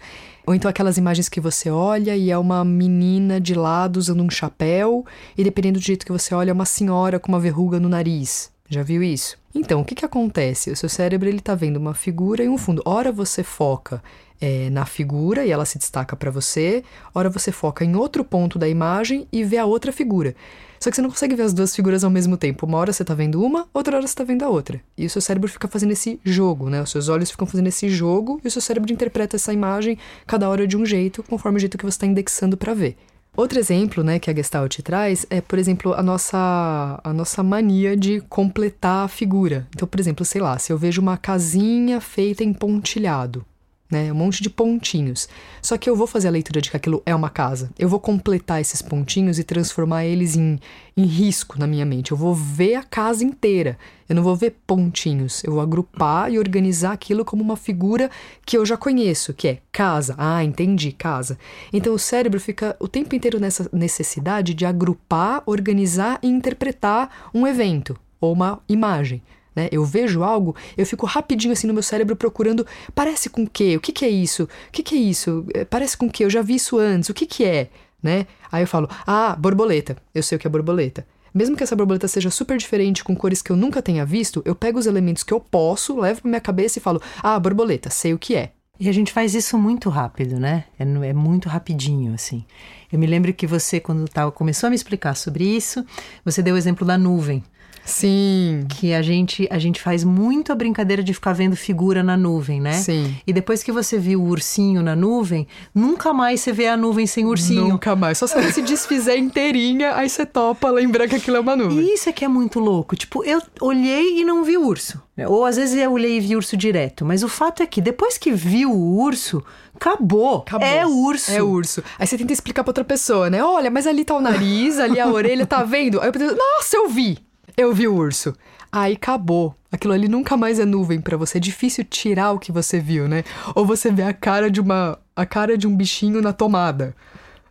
Ou 0.47 0.55
então 0.55 0.69
aquelas 0.69 0.97
imagens 0.97 1.27
que 1.27 1.41
você 1.41 1.69
olha 1.69 2.15
e 2.15 2.31
é 2.31 2.37
uma 2.37 2.63
menina 2.63 3.37
de 3.37 3.53
lado 3.53 3.97
usando 3.97 4.23
um 4.23 4.29
chapéu, 4.29 5.05
e 5.37 5.43
dependendo 5.43 5.77
do 5.77 5.83
jeito 5.83 6.05
que 6.05 6.11
você 6.11 6.33
olha, 6.33 6.51
é 6.51 6.53
uma 6.53 6.63
senhora 6.63 7.19
com 7.19 7.27
uma 7.27 7.39
verruga 7.39 7.81
no 7.81 7.89
nariz. 7.89 8.49
Já 8.69 8.81
viu 8.81 9.03
isso? 9.03 9.37
Então, 9.57 9.81
o 9.81 9.85
que, 9.85 9.95
que 9.95 10.05
acontece? 10.05 10.69
O 10.69 10.75
seu 10.75 10.87
cérebro 10.87 11.27
ele 11.27 11.39
tá 11.39 11.55
vendo 11.55 11.77
uma 11.77 11.95
figura 11.95 12.43
e 12.43 12.49
um 12.49 12.59
fundo. 12.59 12.81
Ora 12.85 13.11
você 13.11 13.43
foca 13.43 14.03
é, 14.39 14.69
na 14.69 14.85
figura 14.85 15.43
e 15.45 15.49
ela 15.49 15.65
se 15.65 15.79
destaca 15.79 16.15
para 16.15 16.29
você, 16.29 16.83
ora 17.13 17.27
você 17.27 17.51
foca 17.51 17.83
em 17.83 17.95
outro 17.95 18.23
ponto 18.23 18.59
da 18.59 18.69
imagem 18.69 19.27
e 19.31 19.43
vê 19.43 19.57
a 19.57 19.65
outra 19.65 19.91
figura. 19.91 20.35
Só 20.79 20.91
que 20.91 20.95
você 20.95 21.01
não 21.01 21.09
consegue 21.09 21.35
ver 21.35 21.41
as 21.41 21.53
duas 21.53 21.75
figuras 21.75 22.03
ao 22.03 22.11
mesmo 22.11 22.37
tempo. 22.37 22.67
Uma 22.67 22.77
hora 22.77 22.93
você 22.93 23.03
tá 23.03 23.15
vendo 23.15 23.43
uma, 23.43 23.67
outra 23.73 23.97
hora 23.97 24.05
você 24.05 24.13
tá 24.13 24.23
vendo 24.23 24.43
a 24.43 24.49
outra. 24.49 24.79
E 24.95 25.07
o 25.07 25.09
seu 25.09 25.21
cérebro 25.21 25.49
fica 25.49 25.67
fazendo 25.67 25.91
esse 25.91 26.19
jogo, 26.23 26.69
né? 26.69 26.79
Os 26.79 26.91
seus 26.91 27.09
olhos 27.09 27.31
ficam 27.31 27.47
fazendo 27.47 27.65
esse 27.65 27.89
jogo 27.89 28.39
e 28.43 28.47
o 28.47 28.51
seu 28.51 28.61
cérebro 28.61 28.93
interpreta 28.93 29.35
essa 29.35 29.51
imagem 29.51 29.97
cada 30.27 30.47
hora 30.47 30.67
de 30.67 30.77
um 30.77 30.85
jeito, 30.85 31.23
conforme 31.23 31.57
o 31.57 31.59
jeito 31.59 31.79
que 31.79 31.83
você 31.83 31.95
está 31.95 32.05
indexando 32.05 32.55
para 32.55 32.75
ver. 32.75 32.95
Outro 33.37 33.59
exemplo, 33.59 34.03
né, 34.03 34.17
que 34.17 34.31
a 34.31 34.35
Gestalt 34.35 34.79
traz 34.79 35.23
é, 35.29 35.39
por 35.39 35.59
exemplo, 35.59 35.93
a 35.93 36.01
nossa, 36.01 36.99
a 37.03 37.13
nossa 37.13 37.43
mania 37.43 37.95
de 37.95 38.19
completar 38.21 39.05
a 39.05 39.07
figura. 39.07 39.67
Então, 39.75 39.87
por 39.87 39.99
exemplo, 39.99 40.25
sei 40.25 40.41
lá, 40.41 40.57
se 40.57 40.73
eu 40.73 40.77
vejo 40.77 40.99
uma 40.99 41.17
casinha 41.17 42.01
feita 42.01 42.43
em 42.43 42.51
pontilhado, 42.51 43.45
né, 43.89 44.11
um 44.11 44.15
monte 44.15 44.43
de 44.43 44.49
pontinhos. 44.49 45.27
Só 45.61 45.77
que 45.77 45.89
eu 45.89 45.95
vou 45.95 46.07
fazer 46.07 46.27
a 46.27 46.31
leitura 46.31 46.61
de 46.61 46.69
que 46.69 46.77
aquilo 46.77 47.01
é 47.05 47.15
uma 47.15 47.29
casa. 47.29 47.69
Eu 47.77 47.87
vou 47.87 47.99
completar 47.99 48.59
esses 48.59 48.81
pontinhos 48.81 49.39
e 49.39 49.43
transformar 49.43 50.05
eles 50.05 50.35
em, 50.35 50.59
em 50.95 51.05
risco 51.05 51.57
na 51.57 51.65
minha 51.65 51.85
mente. 51.85 52.11
Eu 52.11 52.17
vou 52.17 52.33
ver 52.33 52.75
a 52.75 52.83
casa 52.83 53.23
inteira. 53.23 53.77
Eu 54.07 54.15
não 54.15 54.23
vou 54.23 54.35
ver 54.35 54.55
pontinhos. 54.65 55.43
Eu 55.43 55.53
vou 55.53 55.61
agrupar 55.61 56.31
e 56.31 56.37
organizar 56.37 56.91
aquilo 56.91 57.25
como 57.25 57.41
uma 57.41 57.57
figura 57.57 58.09
que 58.45 58.57
eu 58.57 58.65
já 58.65 58.77
conheço, 58.77 59.33
que 59.33 59.47
é 59.47 59.59
casa. 59.71 60.15
Ah, 60.17 60.43
entendi, 60.43 60.91
casa. 60.91 61.37
Então 61.71 61.93
o 61.93 61.99
cérebro 61.99 62.39
fica 62.39 62.75
o 62.79 62.87
tempo 62.87 63.15
inteiro 63.15 63.39
nessa 63.39 63.69
necessidade 63.71 64.53
de 64.53 64.65
agrupar, 64.65 65.43
organizar 65.45 66.19
e 66.21 66.27
interpretar 66.27 67.29
um 67.33 67.47
evento 67.47 67.97
ou 68.19 68.33
uma 68.33 68.59
imagem. 68.67 69.21
Né? 69.57 69.69
Eu 69.71 69.83
vejo 69.83 70.21
algo, 70.21 70.55
eu 70.77 70.85
fico 70.85 71.07
rapidinho 71.07 71.51
assim 71.51 71.65
no 71.65 71.73
meu 71.73 71.81
cérebro 71.81 72.15
procurando, 72.15 72.63
parece 72.93 73.27
com 73.27 73.41
o 73.41 73.49
quê? 73.49 73.75
O 73.75 73.79
que, 73.79 73.91
que 73.91 74.05
é 74.05 74.09
isso? 74.09 74.43
O 74.43 74.71
que, 74.71 74.83
que 74.83 74.93
é 74.93 74.99
isso? 74.99 75.47
É, 75.51 75.65
Parece 75.65 75.97
com 75.97 76.05
o 76.05 76.11
quê? 76.11 76.25
Eu 76.25 76.29
já 76.29 76.43
vi 76.43 76.53
isso 76.53 76.77
antes, 76.77 77.09
o 77.09 77.13
que, 77.13 77.25
que 77.25 77.43
é? 77.43 77.69
Né? 78.01 78.27
Aí 78.51 78.61
eu 78.61 78.67
falo, 78.67 78.87
ah, 79.07 79.35
borboleta. 79.35 79.97
Eu 80.13 80.21
sei 80.21 80.35
o 80.35 80.39
que 80.39 80.45
é 80.45 80.49
borboleta. 80.49 81.07
Mesmo 81.33 81.57
que 81.57 81.63
essa 81.63 81.75
borboleta 81.75 82.07
seja 82.07 82.29
super 82.29 82.55
diferente, 82.55 83.03
com 83.03 83.15
cores 83.15 83.41
que 83.41 83.51
eu 83.51 83.55
nunca 83.55 83.81
tenha 83.81 84.05
visto, 84.05 84.43
eu 84.45 84.53
pego 84.53 84.77
os 84.77 84.85
elementos 84.85 85.23
que 85.23 85.33
eu 85.33 85.39
posso, 85.39 85.99
levo 85.99 86.21
pra 86.21 86.29
minha 86.29 86.39
cabeça 86.39 86.77
e 86.77 86.81
falo, 86.81 87.01
ah, 87.23 87.39
borboleta, 87.39 87.89
sei 87.89 88.13
o 88.13 88.19
que 88.19 88.35
é. 88.35 88.51
E 88.79 88.87
a 88.87 88.91
gente 88.91 89.11
faz 89.11 89.33
isso 89.33 89.57
muito 89.57 89.89
rápido, 89.89 90.39
né? 90.39 90.65
É, 90.77 90.83
é 90.83 91.13
muito 91.13 91.49
rapidinho, 91.49 92.13
assim. 92.13 92.45
Eu 92.91 92.99
me 92.99 93.07
lembro 93.07 93.33
que 93.33 93.47
você, 93.47 93.79
quando 93.79 94.07
tava, 94.07 94.31
começou 94.31 94.67
a 94.67 94.69
me 94.69 94.75
explicar 94.75 95.15
sobre 95.15 95.43
isso, 95.43 95.83
você 96.23 96.43
deu 96.43 96.53
o 96.53 96.57
exemplo 96.57 96.85
da 96.85 96.95
nuvem. 96.95 97.43
Sim. 97.87 98.65
Que 98.69 98.93
a 98.93 99.01
gente, 99.01 99.47
a 99.49 99.57
gente 99.57 99.81
faz 99.81 100.03
muito 100.03 100.51
a 100.51 100.55
brincadeira 100.55 101.01
de 101.01 101.13
ficar 101.13 101.33
vendo 101.33 101.55
figura 101.55 102.03
na 102.03 102.17
nuvem, 102.17 102.59
né? 102.59 102.73
Sim. 102.73 103.15
E 103.25 103.31
depois 103.31 103.63
que 103.63 103.71
você 103.71 103.97
viu 103.97 104.21
o 104.21 104.27
ursinho 104.27 104.83
na 104.83 104.95
nuvem, 104.95 105.47
nunca 105.73 106.13
mais 106.13 106.41
você 106.41 106.51
vê 106.51 106.67
a 106.67 106.75
nuvem 106.75 107.07
sem 107.07 107.25
ursinho. 107.25 107.69
Nunca 107.69 107.95
mais. 107.95 108.17
Só 108.17 108.27
se 108.27 108.37
ela 108.37 108.51
se 108.51 108.61
desfizer 108.61 109.17
inteirinha, 109.17 109.95
aí 109.95 110.09
você 110.09 110.25
topa 110.25 110.69
lembrar 110.69 111.07
que 111.07 111.15
aquilo 111.15 111.37
é 111.37 111.39
uma 111.39 111.55
nuvem. 111.55 111.79
E 111.79 111.93
isso 111.93 112.09
é 112.09 112.11
que 112.11 112.25
é 112.25 112.27
muito 112.27 112.59
louco. 112.59 112.95
Tipo, 112.95 113.23
eu 113.23 113.41
olhei 113.61 114.19
e 114.19 114.25
não 114.25 114.43
vi 114.43 114.57
o 114.57 114.65
urso. 114.65 115.01
Ou 115.25 115.45
às 115.45 115.55
vezes 115.55 115.75
eu 115.75 115.91
olhei 115.91 116.17
e 116.17 116.19
vi 116.19 116.35
urso 116.35 116.55
direto. 116.55 117.03
Mas 117.03 117.23
o 117.23 117.27
fato 117.27 117.63
é 117.63 117.65
que 117.65 117.81
depois 117.81 118.17
que 118.17 118.31
viu 118.31 118.71
o 118.71 118.99
urso, 119.01 119.43
acabou. 119.73 120.39
Acabou. 120.39 120.67
É 120.67 120.85
urso. 120.85 121.31
É 121.31 121.41
urso. 121.41 121.83
Aí 121.97 122.05
você 122.05 122.17
tenta 122.17 122.33
explicar 122.33 122.63
pra 122.63 122.69
outra 122.69 122.83
pessoa, 122.83 123.29
né? 123.29 123.43
Olha, 123.43 123.71
mas 123.71 123.87
ali 123.87 124.05
tá 124.05 124.15
o 124.15 124.21
nariz, 124.21 124.77
ali 124.77 124.99
a 124.99 125.07
orelha, 125.07 125.47
tá 125.47 125.63
vendo? 125.63 125.99
Aí 125.99 126.09
eu 126.09 126.11
penso, 126.11 126.35
nossa, 126.35 126.77
eu 126.77 126.89
vi. 126.89 127.17
Eu 127.59 127.73
vi 127.73 127.87
o 127.87 127.95
urso. 127.95 128.35
Aí 128.71 128.93
acabou. 128.93 129.55
Aquilo 129.71 129.91
ali 129.91 130.07
nunca 130.07 130.37
mais 130.37 130.59
é 130.59 130.65
nuvem 130.65 131.01
pra 131.01 131.17
você. 131.17 131.39
É 131.39 131.41
difícil 131.41 131.83
tirar 131.83 132.31
o 132.31 132.37
que 132.37 132.51
você 132.51 132.79
viu, 132.79 133.07
né? 133.07 133.23
Ou 133.55 133.65
você 133.65 133.91
vê 133.91 134.03
a 134.03 134.13
cara 134.13 134.51
de 134.51 134.61
uma 134.61 134.99
a 135.15 135.25
cara 135.25 135.57
de 135.57 135.65
um 135.65 135.75
bichinho 135.75 136.21
na 136.21 136.31
tomada. 136.31 136.95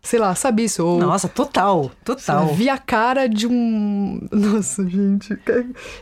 Sei 0.06 0.20
lá, 0.20 0.34
sabe 0.36 0.62
isso? 0.64 0.86
Ou 0.86 0.98
Nossa, 1.00 1.26
total, 1.28 1.90
total. 2.04 2.54
Vi 2.54 2.68
a 2.68 2.78
cara 2.78 3.26
de 3.28 3.46
um. 3.46 4.20
Nossa, 4.30 4.88
gente. 4.88 5.36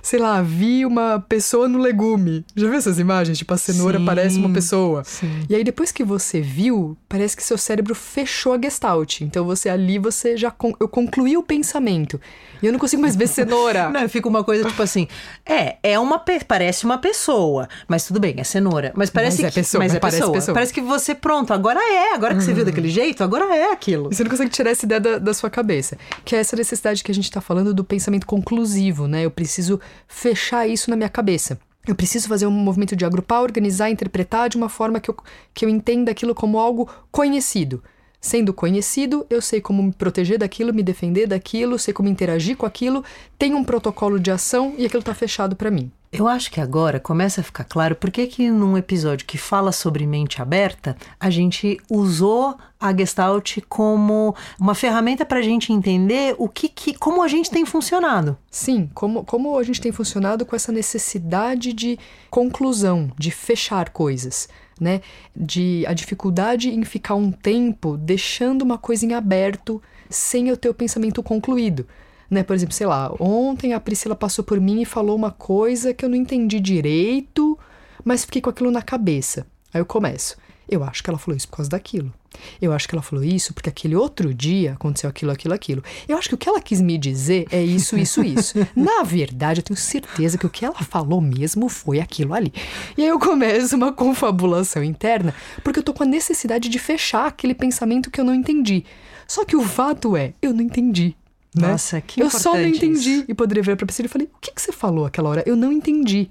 Sei 0.02 0.18
lá, 0.18 0.42
vi 0.42 0.84
uma 0.84 1.24
pessoa 1.26 1.66
no 1.66 1.78
legume. 1.78 2.44
Já 2.54 2.68
viu 2.68 2.76
essas 2.76 2.98
imagens? 2.98 3.38
Tipo, 3.38 3.54
a 3.54 3.56
cenoura 3.56 3.98
Sim, 3.98 4.04
parece 4.04 4.38
uma 4.38 4.50
pessoa. 4.52 5.02
sim. 5.04 5.30
E 5.48 5.54
aí, 5.54 5.64
depois 5.64 5.90
que 5.90 6.04
você 6.04 6.40
viu, 6.42 6.96
parece 7.08 7.34
que 7.34 7.42
seu 7.42 7.56
cérebro 7.56 7.94
fechou 7.94 8.52
a 8.52 8.58
gestalt. 8.60 9.22
Então, 9.22 9.44
você 9.46 9.70
ali, 9.70 9.98
você 9.98 10.36
já. 10.36 10.50
Con... 10.50 10.72
Eu 10.78 10.88
concluí 10.88 11.36
o 11.36 11.42
pensamento. 11.42 12.20
E 12.62 12.66
eu 12.66 12.72
não 12.72 12.78
consigo 12.78 13.00
mais 13.00 13.16
ver 13.16 13.26
cenoura. 13.28 13.88
Não, 13.94 14.08
fica 14.08 14.28
uma 14.28 14.42
coisa 14.42 14.68
tipo 14.68 14.82
assim, 14.82 15.06
é, 15.44 15.76
é 15.82 15.98
uma 15.98 16.18
pe- 16.18 16.42
parece 16.44 16.84
uma 16.84 16.98
pessoa, 16.98 17.68
mas 17.86 18.04
tudo 18.06 18.18
bem, 18.18 18.34
é 18.38 18.44
cenoura, 18.44 18.90
mas 18.96 19.10
parece 19.10 19.42
Mas 19.42 19.46
é 19.46 19.48
que, 19.50 19.54
pessoa, 19.60 19.78
mas 19.80 19.92
mas 19.92 19.96
é 19.96 20.00
parece 20.00 20.18
pessoa. 20.18 20.32
pessoa. 20.34 20.54
Parece 20.54 20.72
que 20.72 20.80
você 20.80 21.14
pronto, 21.14 21.52
agora 21.52 21.78
é, 21.80 22.14
agora 22.14 22.34
que 22.34 22.42
você 22.42 22.52
viu 22.54 22.64
daquele 22.64 22.88
jeito, 22.88 23.22
agora 23.22 23.44
é 23.54 23.70
aquilo. 23.70 23.93
E 24.10 24.14
você 24.14 24.24
não 24.24 24.30
consegue 24.30 24.50
tirar 24.50 24.70
essa 24.70 24.84
ideia 24.84 25.00
da, 25.00 25.18
da 25.18 25.34
sua 25.34 25.50
cabeça. 25.50 25.96
Que 26.24 26.36
é 26.36 26.38
essa 26.38 26.56
necessidade 26.56 27.02
que 27.02 27.10
a 27.10 27.14
gente 27.14 27.30
tá 27.30 27.40
falando 27.40 27.74
do 27.74 27.84
pensamento 27.84 28.26
conclusivo, 28.26 29.06
né? 29.06 29.24
Eu 29.24 29.30
preciso 29.30 29.80
fechar 30.06 30.66
isso 30.66 30.90
na 30.90 30.96
minha 30.96 31.08
cabeça. 31.08 31.58
Eu 31.86 31.94
preciso 31.94 32.28
fazer 32.28 32.46
um 32.46 32.50
movimento 32.50 32.96
de 32.96 33.04
agrupar, 33.04 33.42
organizar, 33.42 33.90
interpretar 33.90 34.48
de 34.48 34.56
uma 34.56 34.68
forma 34.68 35.00
que 35.00 35.10
eu, 35.10 35.16
que 35.52 35.64
eu 35.64 35.68
entenda 35.68 36.10
aquilo 36.10 36.34
como 36.34 36.58
algo 36.58 36.88
conhecido. 37.10 37.82
Sendo 38.20 38.54
conhecido, 38.54 39.26
eu 39.28 39.42
sei 39.42 39.60
como 39.60 39.82
me 39.82 39.92
proteger 39.92 40.38
daquilo, 40.38 40.72
me 40.72 40.82
defender 40.82 41.26
daquilo, 41.26 41.78
sei 41.78 41.92
como 41.92 42.08
interagir 42.08 42.56
com 42.56 42.64
aquilo, 42.64 43.04
tenho 43.38 43.58
um 43.58 43.62
protocolo 43.62 44.18
de 44.18 44.30
ação 44.30 44.74
e 44.78 44.86
aquilo 44.86 45.02
tá 45.02 45.12
fechado 45.12 45.54
para 45.54 45.70
mim. 45.70 45.92
Eu 46.16 46.28
acho 46.28 46.48
que 46.48 46.60
agora 46.60 47.00
começa 47.00 47.40
a 47.40 47.44
ficar 47.44 47.64
claro 47.64 47.96
por 47.96 48.08
que 48.08 48.28
que 48.28 48.48
num 48.48 48.78
episódio 48.78 49.26
que 49.26 49.36
fala 49.36 49.72
sobre 49.72 50.06
mente 50.06 50.40
aberta, 50.40 50.96
a 51.18 51.28
gente 51.28 51.80
usou 51.90 52.56
a 52.78 52.96
Gestalt 52.96 53.58
como 53.68 54.32
uma 54.56 54.76
ferramenta 54.76 55.26
para 55.26 55.40
a 55.40 55.42
gente 55.42 55.72
entender 55.72 56.36
o 56.38 56.48
que, 56.48 56.68
que 56.68 56.94
como 56.94 57.20
a 57.20 57.26
gente 57.26 57.50
tem 57.50 57.66
funcionado. 57.66 58.38
Sim, 58.48 58.88
como, 58.94 59.24
como 59.24 59.58
a 59.58 59.62
gente 59.64 59.80
tem 59.80 59.90
funcionado 59.90 60.46
com 60.46 60.54
essa 60.54 60.70
necessidade 60.70 61.72
de 61.72 61.98
conclusão, 62.30 63.10
de 63.18 63.32
fechar 63.32 63.90
coisas, 63.90 64.48
né? 64.80 65.00
De 65.34 65.84
a 65.84 65.92
dificuldade 65.92 66.70
em 66.70 66.84
ficar 66.84 67.16
um 67.16 67.32
tempo 67.32 67.96
deixando 67.96 68.62
uma 68.62 68.78
coisa 68.78 69.04
em 69.04 69.14
aberto 69.14 69.82
sem 70.08 70.48
eu 70.48 70.56
ter 70.56 70.68
o 70.68 70.74
pensamento 70.74 71.24
concluído. 71.24 71.84
Né? 72.30 72.42
Por 72.42 72.54
exemplo, 72.54 72.74
sei 72.74 72.86
lá, 72.86 73.12
ontem 73.20 73.72
a 73.72 73.80
Priscila 73.80 74.14
passou 74.14 74.44
por 74.44 74.60
mim 74.60 74.82
e 74.82 74.84
falou 74.84 75.16
uma 75.16 75.30
coisa 75.30 75.92
que 75.92 76.04
eu 76.04 76.08
não 76.08 76.16
entendi 76.16 76.58
direito, 76.60 77.58
mas 78.04 78.24
fiquei 78.24 78.40
com 78.40 78.50
aquilo 78.50 78.70
na 78.70 78.82
cabeça. 78.82 79.46
Aí 79.72 79.80
eu 79.80 79.86
começo. 79.86 80.36
Eu 80.68 80.82
acho 80.82 81.02
que 81.02 81.10
ela 81.10 81.18
falou 81.18 81.36
isso 81.36 81.48
por 81.48 81.58
causa 81.58 81.70
daquilo. 81.70 82.12
Eu 82.60 82.72
acho 82.72 82.88
que 82.88 82.94
ela 82.94 83.02
falou 83.02 83.24
isso 83.24 83.52
porque 83.52 83.68
aquele 83.68 83.94
outro 83.94 84.32
dia 84.34 84.72
aconteceu 84.72 85.08
aquilo, 85.08 85.30
aquilo, 85.30 85.54
aquilo. 85.54 85.84
Eu 86.08 86.16
acho 86.16 86.28
que 86.28 86.34
o 86.34 86.38
que 86.38 86.48
ela 86.48 86.60
quis 86.60 86.80
me 86.80 86.98
dizer 86.98 87.46
é 87.50 87.62
isso, 87.62 87.96
isso, 87.96 88.22
isso. 88.22 88.54
Na 88.74 89.02
verdade, 89.02 89.60
eu 89.60 89.64
tenho 89.64 89.76
certeza 89.76 90.38
que 90.38 90.46
o 90.46 90.50
que 90.50 90.64
ela 90.64 90.74
falou 90.74 91.20
mesmo 91.20 91.68
foi 91.68 92.00
aquilo 92.00 92.34
ali. 92.34 92.52
E 92.96 93.02
aí 93.02 93.08
eu 93.08 93.18
começo 93.18 93.76
uma 93.76 93.92
confabulação 93.92 94.82
interna 94.82 95.34
porque 95.62 95.78
eu 95.78 95.82
tô 95.82 95.92
com 95.92 96.02
a 96.02 96.06
necessidade 96.06 96.68
de 96.68 96.78
fechar 96.78 97.26
aquele 97.26 97.54
pensamento 97.54 98.10
que 98.10 98.20
eu 98.20 98.24
não 98.24 98.34
entendi. 98.34 98.84
Só 99.26 99.44
que 99.44 99.56
o 99.56 99.62
fato 99.62 100.16
é, 100.16 100.34
eu 100.42 100.52
não 100.52 100.62
entendi. 100.62 101.16
Né? 101.54 101.68
Nossa, 101.68 102.00
que 102.00 102.20
Eu 102.20 102.28
só 102.30 102.54
não 102.54 102.66
entendi. 102.66 103.10
isso. 103.10 103.24
E 103.28 103.34
poderia 103.34 103.62
virar 103.62 103.76
pra 103.76 103.86
Priscila 103.86 104.06
e 104.06 104.10
falei: 104.10 104.28
o 104.34 104.38
que, 104.40 104.50
que 104.50 104.60
você 104.60 104.72
falou 104.72 105.06
aquela 105.06 105.30
hora? 105.30 105.42
Eu 105.46 105.54
não 105.54 105.72
entendi. 105.72 106.30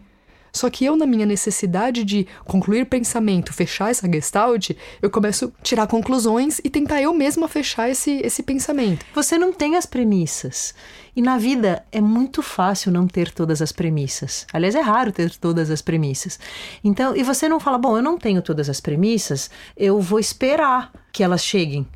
Só 0.55 0.69
que 0.69 0.85
eu, 0.85 0.95
na 0.95 1.07
minha 1.07 1.25
necessidade 1.25 2.03
de 2.03 2.27
concluir 2.45 2.85
pensamento, 2.85 3.51
fechar 3.51 3.89
essa 3.89 4.07
gestalt, 4.07 4.69
eu 5.01 5.09
começo 5.09 5.45
a 5.45 5.63
tirar 5.63 5.87
conclusões 5.87 6.59
e 6.63 6.69
tentar 6.69 7.01
eu 7.01 7.11
mesma 7.11 7.47
fechar 7.47 7.89
esse, 7.89 8.21
esse 8.23 8.43
pensamento. 8.43 9.03
Você 9.15 9.35
não 9.35 9.51
tem 9.51 9.75
as 9.75 9.87
premissas. 9.87 10.75
E 11.15 11.23
na 11.23 11.39
vida 11.39 11.83
é 11.91 11.99
muito 11.99 12.43
fácil 12.43 12.91
não 12.91 13.07
ter 13.07 13.31
todas 13.31 13.63
as 13.63 13.71
premissas. 13.71 14.45
Aliás, 14.53 14.75
é 14.75 14.81
raro 14.81 15.11
ter 15.11 15.35
todas 15.37 15.71
as 15.71 15.81
premissas. 15.81 16.39
Então, 16.83 17.15
e 17.15 17.23
você 17.23 17.49
não 17.49 17.59
fala, 17.59 17.79
bom, 17.79 17.97
eu 17.97 18.03
não 18.03 18.19
tenho 18.19 18.41
todas 18.41 18.69
as 18.69 18.79
premissas, 18.79 19.49
eu 19.75 19.99
vou 19.99 20.19
esperar 20.19 20.91
que 21.11 21.23
elas 21.23 21.43
cheguem. 21.43 21.87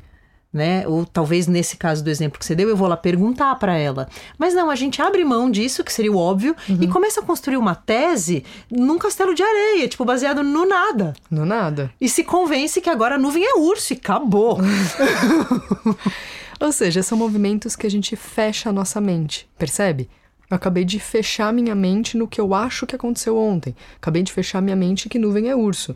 Né? 0.50 0.88
Ou 0.88 1.04
talvez 1.04 1.46
nesse 1.46 1.76
caso 1.76 2.02
do 2.02 2.08
exemplo 2.08 2.38
que 2.38 2.44
você 2.44 2.54
deu, 2.54 2.68
eu 2.70 2.76
vou 2.76 2.88
lá 2.88 2.96
perguntar 2.96 3.54
para 3.56 3.76
ela. 3.76 4.08
Mas 4.38 4.54
não, 4.54 4.70
a 4.70 4.74
gente 4.74 5.02
abre 5.02 5.22
mão 5.24 5.50
disso, 5.50 5.84
que 5.84 5.92
seria 5.92 6.10
o 6.10 6.16
óbvio, 6.16 6.56
e 6.80 6.88
começa 6.88 7.20
a 7.20 7.22
construir 7.22 7.58
uma 7.58 7.74
tese 7.74 8.44
num 8.70 8.96
castelo 8.96 9.34
de 9.34 9.42
areia, 9.42 9.86
tipo, 9.86 10.04
baseado 10.06 10.42
no 10.42 10.66
nada. 10.66 11.14
No 11.30 11.44
nada. 11.44 11.92
E 12.00 12.08
se 12.08 12.24
convence 12.24 12.80
que 12.80 12.88
agora 12.88 13.16
a 13.16 13.18
nuvem 13.18 13.44
é 13.44 13.58
urso 13.58 13.92
e 13.92 13.96
acabou. 13.96 14.58
Ou 16.60 16.72
seja, 16.72 17.02
são 17.02 17.16
movimentos 17.16 17.76
que 17.76 17.86
a 17.86 17.90
gente 17.90 18.16
fecha 18.16 18.70
a 18.70 18.72
nossa 18.72 19.00
mente, 19.00 19.48
percebe? 19.56 20.08
Eu 20.50 20.56
acabei 20.56 20.84
de 20.84 20.98
fechar 20.98 21.52
minha 21.52 21.74
mente 21.74 22.16
no 22.16 22.26
que 22.26 22.40
eu 22.40 22.54
acho 22.54 22.86
que 22.86 22.96
aconteceu 22.96 23.36
ontem. 23.36 23.76
Acabei 23.96 24.22
de 24.22 24.32
fechar 24.32 24.62
minha 24.62 24.74
mente 24.74 25.08
que 25.08 25.18
nuvem 25.18 25.50
é 25.50 25.54
urso. 25.54 25.94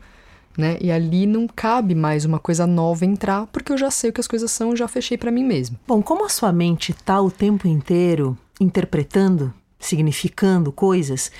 Né? 0.56 0.76
E 0.80 0.92
ali 0.92 1.26
não 1.26 1.47
cabe 1.47 1.94
mais 1.94 2.25
uma 2.25 2.38
coisa 2.38 2.66
nova 2.66 3.06
entrar, 3.06 3.47
porque 3.47 3.73
eu 3.73 3.78
já 3.78 3.90
sei 3.90 4.11
o 4.11 4.12
que 4.12 4.21
as 4.21 4.26
coisas 4.26 4.50
são, 4.50 4.71
eu 4.71 4.76
já 4.76 4.87
fechei 4.87 5.16
para 5.16 5.30
mim 5.30 5.44
mesmo. 5.44 5.78
Bom, 5.87 6.02
como 6.02 6.26
a 6.26 6.28
sua 6.28 6.52
mente 6.52 6.92
está 6.92 7.21
o 7.21 7.30
tempo 7.30 7.66
inteiro 7.66 8.37
interpretando, 8.61 9.52
significando 9.78 10.71
coisas, 10.71 11.32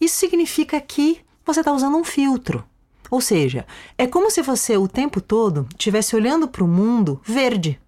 isso 0.00 0.16
significa 0.18 0.80
que 0.80 1.20
você 1.44 1.60
está 1.60 1.72
usando 1.72 1.96
um 1.96 2.04
filtro. 2.04 2.64
Ou 3.10 3.20
seja, 3.20 3.66
é 3.98 4.06
como 4.06 4.30
se 4.30 4.40
você 4.40 4.76
o 4.76 4.86
tempo 4.86 5.20
todo 5.20 5.66
estivesse 5.70 6.14
olhando 6.14 6.46
para 6.46 6.62
o 6.62 6.68
mundo 6.68 7.20
verde. 7.24 7.78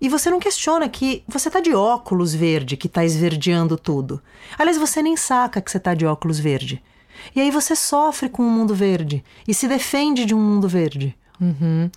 E 0.00 0.08
você 0.08 0.30
não 0.30 0.38
questiona 0.38 0.88
que 0.88 1.22
você 1.26 1.48
está 1.48 1.60
de 1.60 1.74
óculos 1.74 2.34
verde, 2.34 2.76
que 2.76 2.86
está 2.86 3.04
esverdeando 3.04 3.76
tudo. 3.76 4.20
Aliás, 4.58 4.78
você 4.78 5.02
nem 5.02 5.16
saca 5.16 5.60
que 5.60 5.70
você 5.70 5.78
está 5.78 5.94
de 5.94 6.06
óculos 6.06 6.38
verde. 6.38 6.82
E 7.34 7.40
aí 7.40 7.50
você 7.50 7.74
sofre 7.76 8.28
com 8.28 8.42
um 8.42 8.50
mundo 8.50 8.74
verde 8.74 9.24
e 9.46 9.54
se 9.54 9.68
defende 9.68 10.24
de 10.24 10.34
um 10.34 10.40
mundo 10.40 10.68
verde. 10.68 11.16
Uhum. 11.40 11.90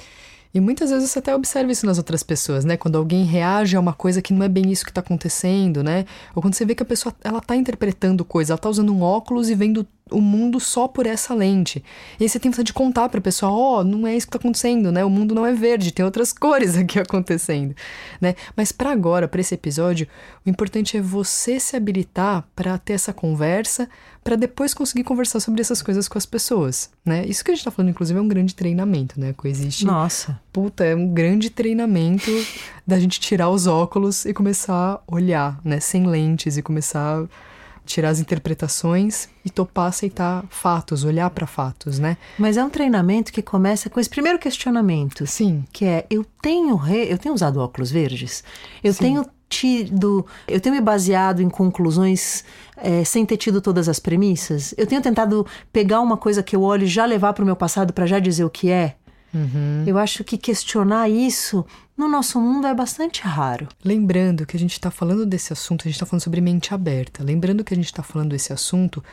E 0.54 0.60
muitas 0.60 0.92
vezes 0.92 1.10
você 1.10 1.18
até 1.18 1.36
observa 1.36 1.72
isso 1.72 1.86
nas 1.86 1.98
outras 1.98 2.22
pessoas, 2.22 2.64
né? 2.64 2.78
Quando 2.78 2.96
alguém 2.96 3.24
reage 3.26 3.76
a 3.76 3.80
uma 3.80 3.94
coisa 3.94 4.22
que 4.22 4.32
não 4.32 4.46
é 4.46 4.50
bem 4.50 4.72
isso 4.72 4.86
que 4.86 4.92
está 4.92 5.02
acontecendo, 5.02 5.84
né? 5.84 6.06
Ou 6.36 6.44
quando 6.44 6.54
você 6.54 6.64
vê 6.64 6.76
que 6.76 6.84
a 6.84 6.86
pessoa 6.86 7.14
ela 7.24 7.42
tá 7.42 7.56
interpretando 7.56 8.24
coisa, 8.24 8.54
ela 8.54 8.60
tá 8.60 8.70
usando 8.70 8.94
um 8.94 9.02
óculos 9.02 9.50
e 9.50 9.56
vendo 9.56 9.88
o 10.14 10.22
mundo 10.22 10.60
só 10.60 10.88
por 10.88 11.06
essa 11.06 11.34
lente. 11.34 11.84
E 12.20 12.24
aí 12.24 12.30
você 12.30 12.40
tem 12.40 12.52
vontade 12.52 12.68
de 12.68 12.74
contar 12.74 13.10
para 13.10 13.20
a 13.20 13.22
pessoa, 13.22 13.52
ó, 13.52 13.80
oh, 13.80 13.84
não 13.84 14.08
é 14.08 14.16
isso 14.16 14.28
que 14.28 14.32
tá 14.32 14.38
acontecendo, 14.38 14.92
né? 14.92 15.04
O 15.04 15.10
mundo 15.10 15.36
não 15.36 15.46
é 15.46 15.54
verde, 15.54 15.92
tem 15.92 16.06
outras 16.06 16.32
cores 16.34 16.78
aqui 16.78 17.00
acontecendo, 17.00 17.76
né? 18.22 18.36
Mas 18.56 18.72
para 18.72 18.92
agora, 18.92 19.28
para 19.28 19.42
esse 19.42 19.56
episódio, 19.56 20.08
o 20.46 20.50
importante 20.50 20.96
é 20.96 21.02
você 21.02 21.60
se 21.60 21.76
habilitar 21.76 22.48
para 22.56 22.78
ter 22.78 22.94
essa 22.94 23.12
conversa, 23.12 23.90
para 24.24 24.36
depois 24.36 24.74
conseguir 24.74 25.04
conversar 25.04 25.40
sobre 25.40 25.60
essas 25.60 25.82
coisas 25.82 26.08
com 26.08 26.18
as 26.18 26.26
pessoas, 26.26 26.90
né? 27.06 27.26
Isso 27.26 27.44
que 27.44 27.52
a 27.52 27.56
gente 27.56 27.66
tá 27.66 27.72
falando, 27.72 27.90
inclusive, 27.90 28.18
é 28.18 28.22
um 28.22 28.28
grande 28.28 28.56
treinamento, 28.56 29.20
né? 29.20 29.34
Coexiste. 29.34 29.86
Nossa. 29.86 30.40
Puta, 30.52 30.86
é 30.86 30.96
um 30.96 31.08
grande 31.08 31.50
treinamento 31.50 32.32
da 32.88 33.00
gente 33.00 33.20
tirar 33.20 33.50
os 33.50 33.68
óculos 33.68 34.26
e 34.26 34.34
começar 34.34 34.74
a 34.74 35.14
olhar, 35.14 35.60
né? 35.64 35.80
Sem 35.80 36.08
lentes 36.08 36.56
e 36.58 36.62
começar 36.62 37.20
a 37.20 37.53
tirar 37.86 38.10
as 38.10 38.20
interpretações 38.20 39.28
e 39.44 39.50
topar 39.50 39.88
aceitar 39.88 40.44
fatos, 40.50 41.04
olhar 41.04 41.30
para 41.30 41.46
fatos, 41.46 42.00
né? 42.00 42.18
Mas 42.38 42.58
é 42.58 42.64
um 42.64 42.70
treinamento 42.70 43.32
que 43.32 43.42
começa 43.42 43.90
com 43.90 44.00
esse 44.00 44.10
primeiro 44.10 44.40
questionamento. 44.40 45.26
Sim. 45.28 45.64
Que 45.72 45.86
é, 45.86 46.06
eu 46.10 46.26
tenho, 46.42 46.76
re... 46.76 47.12
eu 47.12 47.18
tenho 47.18 47.36
usado 47.36 47.60
óculos 47.60 47.92
verdes? 47.92 48.44
Eu 48.84 48.94
Sim. 48.94 49.00
tenho 49.00 49.26
tido, 49.50 50.26
eu 50.48 50.60
tenho 50.60 50.74
me 50.74 50.82
baseado 50.82 51.42
em 51.42 51.50
conclusões 51.50 52.44
é, 52.76 53.04
sem 53.04 53.24
ter 53.26 53.38
tido 53.38 53.62
todas 53.62 53.88
as 53.88 54.00
premissas? 54.00 54.74
Eu 54.78 54.88
tenho 54.88 55.02
tentado 55.02 55.46
pegar 55.72 56.02
uma 56.02 56.18
coisa 56.18 56.42
que 56.42 56.56
eu 56.56 56.62
olho 56.62 56.86
e 56.86 56.88
já 56.88 57.06
levar 57.06 57.34
para 57.34 57.44
o 57.44 57.46
meu 57.46 57.56
passado 57.56 57.94
para 57.94 58.08
já 58.08 58.18
dizer 58.20 58.44
o 58.44 58.50
que 58.50 58.70
é? 58.70 58.96
Uhum. 59.34 59.84
Eu 59.86 59.98
acho 59.98 60.24
que 60.24 60.38
questionar 60.38 61.10
isso 61.10 61.66
no 61.98 62.08
nosso 62.08 62.40
mundo 62.40 62.68
é 62.68 62.74
bastante 62.74 63.22
raro. 63.22 63.68
Lembrando 63.84 64.46
que 64.46 64.56
a 64.56 64.60
gente 64.60 64.74
está 64.74 64.92
falando 64.92 65.26
desse 65.26 65.52
assunto, 65.52 65.82
a 65.82 65.86
gente 65.86 65.96
está 65.96 66.06
falando 66.06 66.24
sobre 66.24 66.42
mente 66.42 66.74
aberta. 66.74 67.24
Lembrando 67.24 67.64
que 67.64 67.74
a 67.74 67.78
gente 67.78 67.88
está 67.88 68.04
falando 68.04 68.32
desse 68.32 68.54
assunto, 68.54 69.04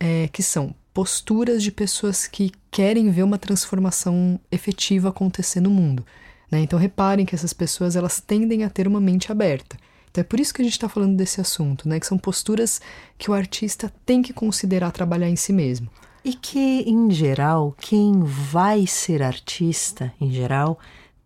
é, 0.00 0.28
que 0.28 0.42
são 0.42 0.74
posturas 0.94 1.62
de 1.62 1.70
pessoas 1.70 2.26
que 2.26 2.50
querem 2.70 3.10
ver 3.10 3.22
uma 3.22 3.38
transformação 3.38 4.40
efetiva 4.50 5.10
acontecer 5.10 5.60
no 5.60 5.70
mundo. 5.70 6.04
Né? 6.50 6.60
Então 6.60 6.78
reparem 6.78 7.26
que 7.26 7.34
essas 7.34 7.52
pessoas 7.52 7.94
elas 7.94 8.20
tendem 8.20 8.64
a 8.64 8.70
ter 8.70 8.88
uma 8.88 9.00
mente 9.00 9.30
aberta. 9.30 9.76
Então 10.10 10.22
é 10.22 10.24
por 10.24 10.40
isso 10.40 10.52
que 10.52 10.62
a 10.62 10.64
gente 10.64 10.72
está 10.72 10.88
falando 10.88 11.16
desse 11.16 11.40
assunto, 11.40 11.88
né? 11.88 12.00
Que 12.00 12.06
são 12.06 12.18
posturas 12.18 12.80
que 13.18 13.30
o 13.30 13.34
artista 13.34 13.92
tem 14.06 14.22
que 14.22 14.32
considerar 14.32 14.90
trabalhar 14.90 15.28
em 15.28 15.36
si 15.36 15.52
mesmo. 15.52 15.88
E 16.28 16.34
que, 16.34 16.82
em 16.86 17.10
geral, 17.10 17.74
quem 17.80 18.20
vai 18.22 18.86
ser 18.86 19.22
artista, 19.22 20.12
em 20.20 20.30
geral, 20.30 20.78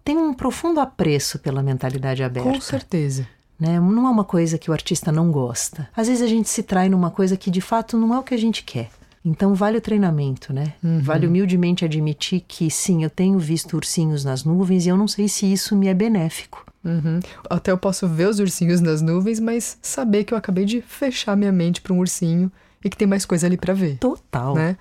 tem 0.04 0.16
um 0.16 0.32
profundo 0.32 0.78
apreço 0.78 1.40
pela 1.40 1.60
mentalidade 1.60 2.22
aberta. 2.22 2.48
Com 2.48 2.60
certeza. 2.60 3.26
Né? 3.58 3.80
Não 3.80 4.06
é 4.06 4.10
uma 4.10 4.22
coisa 4.22 4.56
que 4.56 4.70
o 4.70 4.72
artista 4.72 5.10
não 5.10 5.32
gosta. 5.32 5.88
Às 5.96 6.06
vezes 6.06 6.22
a 6.22 6.28
gente 6.28 6.48
se 6.48 6.62
trai 6.62 6.88
numa 6.88 7.10
coisa 7.10 7.36
que 7.36 7.50
de 7.50 7.60
fato 7.60 7.98
não 7.98 8.14
é 8.14 8.18
o 8.20 8.22
que 8.22 8.32
a 8.32 8.38
gente 8.38 8.62
quer. 8.62 8.90
Então 9.24 9.56
vale 9.56 9.78
o 9.78 9.80
treinamento, 9.80 10.52
né? 10.52 10.74
Uhum. 10.80 11.00
Vale 11.00 11.26
humildemente 11.26 11.84
admitir 11.84 12.44
que 12.46 12.70
sim, 12.70 13.02
eu 13.02 13.10
tenho 13.10 13.40
visto 13.40 13.74
ursinhos 13.74 14.24
nas 14.24 14.44
nuvens 14.44 14.86
e 14.86 14.88
eu 14.88 14.96
não 14.96 15.08
sei 15.08 15.26
se 15.26 15.52
isso 15.52 15.74
me 15.74 15.88
é 15.88 15.94
benéfico. 15.94 16.64
Uhum. 16.84 17.18
Até 17.50 17.72
eu 17.72 17.78
posso 17.78 18.06
ver 18.06 18.28
os 18.28 18.38
ursinhos 18.38 18.80
nas 18.80 19.02
nuvens, 19.02 19.40
mas 19.40 19.78
saber 19.82 20.22
que 20.22 20.32
eu 20.32 20.38
acabei 20.38 20.64
de 20.64 20.80
fechar 20.80 21.36
minha 21.36 21.50
mente 21.50 21.80
para 21.80 21.92
um 21.92 21.98
ursinho 21.98 22.52
e 22.84 22.90
que 22.90 22.96
tem 22.96 23.06
mais 23.06 23.24
coisa 23.24 23.46
ali 23.46 23.56
para 23.56 23.72
ver. 23.72 23.96
Total. 23.98 24.54
Né? 24.54 24.76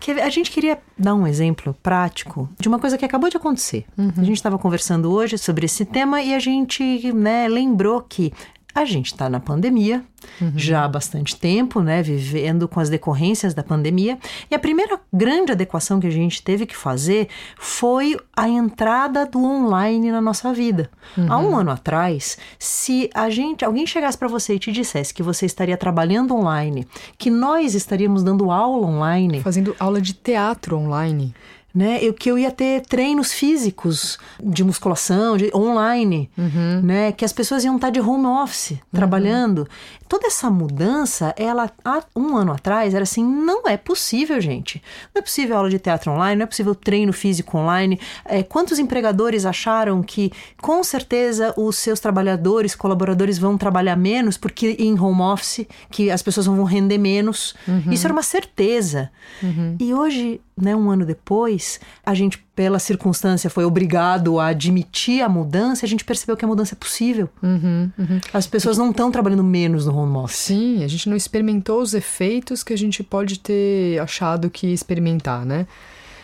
Que 0.00 0.12
a 0.12 0.28
gente 0.28 0.50
queria 0.50 0.78
dar 0.98 1.14
um 1.14 1.26
exemplo 1.26 1.74
prático 1.82 2.48
de 2.58 2.68
uma 2.68 2.78
coisa 2.78 2.98
que 2.98 3.04
acabou 3.04 3.30
de 3.30 3.36
acontecer. 3.36 3.84
Uhum. 3.96 4.12
A 4.16 4.24
gente 4.24 4.36
estava 4.36 4.58
conversando 4.58 5.10
hoje 5.12 5.38
sobre 5.38 5.66
esse 5.66 5.84
tema 5.84 6.20
e 6.22 6.34
a 6.34 6.38
gente 6.38 7.12
né, 7.12 7.48
lembrou 7.48 8.00
que 8.02 8.32
a 8.74 8.84
gente 8.84 9.06
está 9.06 9.30
na 9.30 9.38
pandemia 9.38 10.04
uhum. 10.40 10.52
já 10.56 10.84
há 10.84 10.88
bastante 10.88 11.36
tempo, 11.36 11.80
né, 11.80 12.02
vivendo 12.02 12.66
com 12.66 12.80
as 12.80 12.88
decorrências 12.88 13.54
da 13.54 13.62
pandemia. 13.62 14.18
E 14.50 14.54
a 14.54 14.58
primeira 14.58 14.98
grande 15.12 15.52
adequação 15.52 16.00
que 16.00 16.06
a 16.06 16.10
gente 16.10 16.42
teve 16.42 16.66
que 16.66 16.76
fazer 16.76 17.28
foi 17.56 18.18
a 18.36 18.48
entrada 18.48 19.24
do 19.26 19.42
online 19.42 20.10
na 20.10 20.20
nossa 20.20 20.52
vida. 20.52 20.90
Uhum. 21.16 21.32
Há 21.32 21.38
um 21.38 21.56
ano 21.56 21.70
atrás, 21.70 22.36
se 22.58 23.08
a 23.14 23.30
gente, 23.30 23.64
alguém 23.64 23.86
chegasse 23.86 24.18
para 24.18 24.28
você 24.28 24.54
e 24.54 24.58
te 24.58 24.72
dissesse 24.72 25.14
que 25.14 25.22
você 25.22 25.46
estaria 25.46 25.76
trabalhando 25.76 26.34
online, 26.34 26.86
que 27.16 27.30
nós 27.30 27.74
estaríamos 27.74 28.22
dando 28.22 28.50
aula 28.50 28.86
online, 28.86 29.40
fazendo 29.40 29.76
aula 29.78 30.00
de 30.00 30.14
teatro 30.14 30.76
online, 30.76 31.34
né? 31.74 31.98
Eu, 32.00 32.14
que 32.14 32.30
eu 32.30 32.38
ia 32.38 32.52
ter 32.52 32.82
treinos 32.82 33.32
físicos 33.32 34.16
de 34.40 34.62
musculação, 34.62 35.36
de 35.36 35.50
online, 35.52 36.30
uhum. 36.38 36.80
né? 36.82 37.10
Que 37.10 37.24
as 37.24 37.32
pessoas 37.32 37.64
iam 37.64 37.74
estar 37.74 37.90
de 37.90 38.00
home 38.00 38.26
office, 38.26 38.72
uhum. 38.72 38.78
trabalhando. 38.92 39.68
Toda 40.08 40.28
essa 40.28 40.48
mudança, 40.48 41.34
ela 41.36 41.68
há 41.84 42.02
um 42.14 42.36
ano 42.36 42.52
atrás 42.52 42.94
era 42.94 43.02
assim, 43.02 43.24
não 43.24 43.66
é 43.66 43.76
possível, 43.76 44.40
gente. 44.40 44.80
Não 45.12 45.18
é 45.18 45.22
possível 45.22 45.56
aula 45.56 45.68
de 45.68 45.78
teatro 45.78 46.12
online, 46.12 46.36
não 46.36 46.44
é 46.44 46.46
possível 46.46 46.74
treino 46.74 47.12
físico 47.12 47.58
online. 47.58 47.98
É, 48.24 48.42
quantos 48.42 48.78
empregadores 48.78 49.44
acharam 49.44 50.02
que, 50.02 50.30
com 50.60 50.84
certeza, 50.84 51.52
os 51.56 51.76
seus 51.76 51.98
trabalhadores, 51.98 52.76
colaboradores 52.76 53.36
vão 53.36 53.58
trabalhar 53.58 53.96
menos 53.96 54.36
porque 54.36 54.76
em 54.78 54.98
home 54.98 55.22
office, 55.22 55.66
que 55.90 56.10
as 56.10 56.22
pessoas 56.22 56.46
vão 56.46 56.62
render 56.62 56.98
menos. 56.98 57.54
Uhum. 57.66 57.90
Isso 57.90 58.06
era 58.06 58.12
uma 58.12 58.22
certeza. 58.22 59.10
Uhum. 59.42 59.76
E 59.80 59.92
hoje, 59.92 60.40
né, 60.56 60.74
um 60.74 60.90
ano 60.90 61.04
depois, 61.04 61.80
a 62.04 62.14
gente, 62.14 62.38
pela 62.54 62.78
circunstância, 62.78 63.50
foi 63.50 63.64
obrigado 63.64 64.38
a 64.38 64.46
admitir 64.48 65.22
a 65.22 65.28
mudança 65.28 65.84
a 65.84 65.88
gente 65.88 66.04
percebeu 66.04 66.36
que 66.36 66.44
a 66.44 66.48
mudança 66.48 66.74
é 66.74 66.76
possível. 66.76 67.28
Uhum, 67.42 67.90
uhum. 67.98 68.20
As 68.32 68.46
pessoas 68.46 68.78
não 68.78 68.90
estão 68.90 69.10
trabalhando 69.10 69.42
menos 69.42 69.86
no 69.86 69.96
home 69.96 70.16
office. 70.16 70.36
Sim, 70.36 70.84
a 70.84 70.88
gente 70.88 71.08
não 71.08 71.16
experimentou 71.16 71.80
os 71.80 71.92
efeitos 71.94 72.62
que 72.62 72.72
a 72.72 72.78
gente 72.78 73.02
pode 73.02 73.40
ter 73.40 73.98
achado 73.98 74.48
que 74.48 74.68
experimentar, 74.68 75.44
né? 75.44 75.66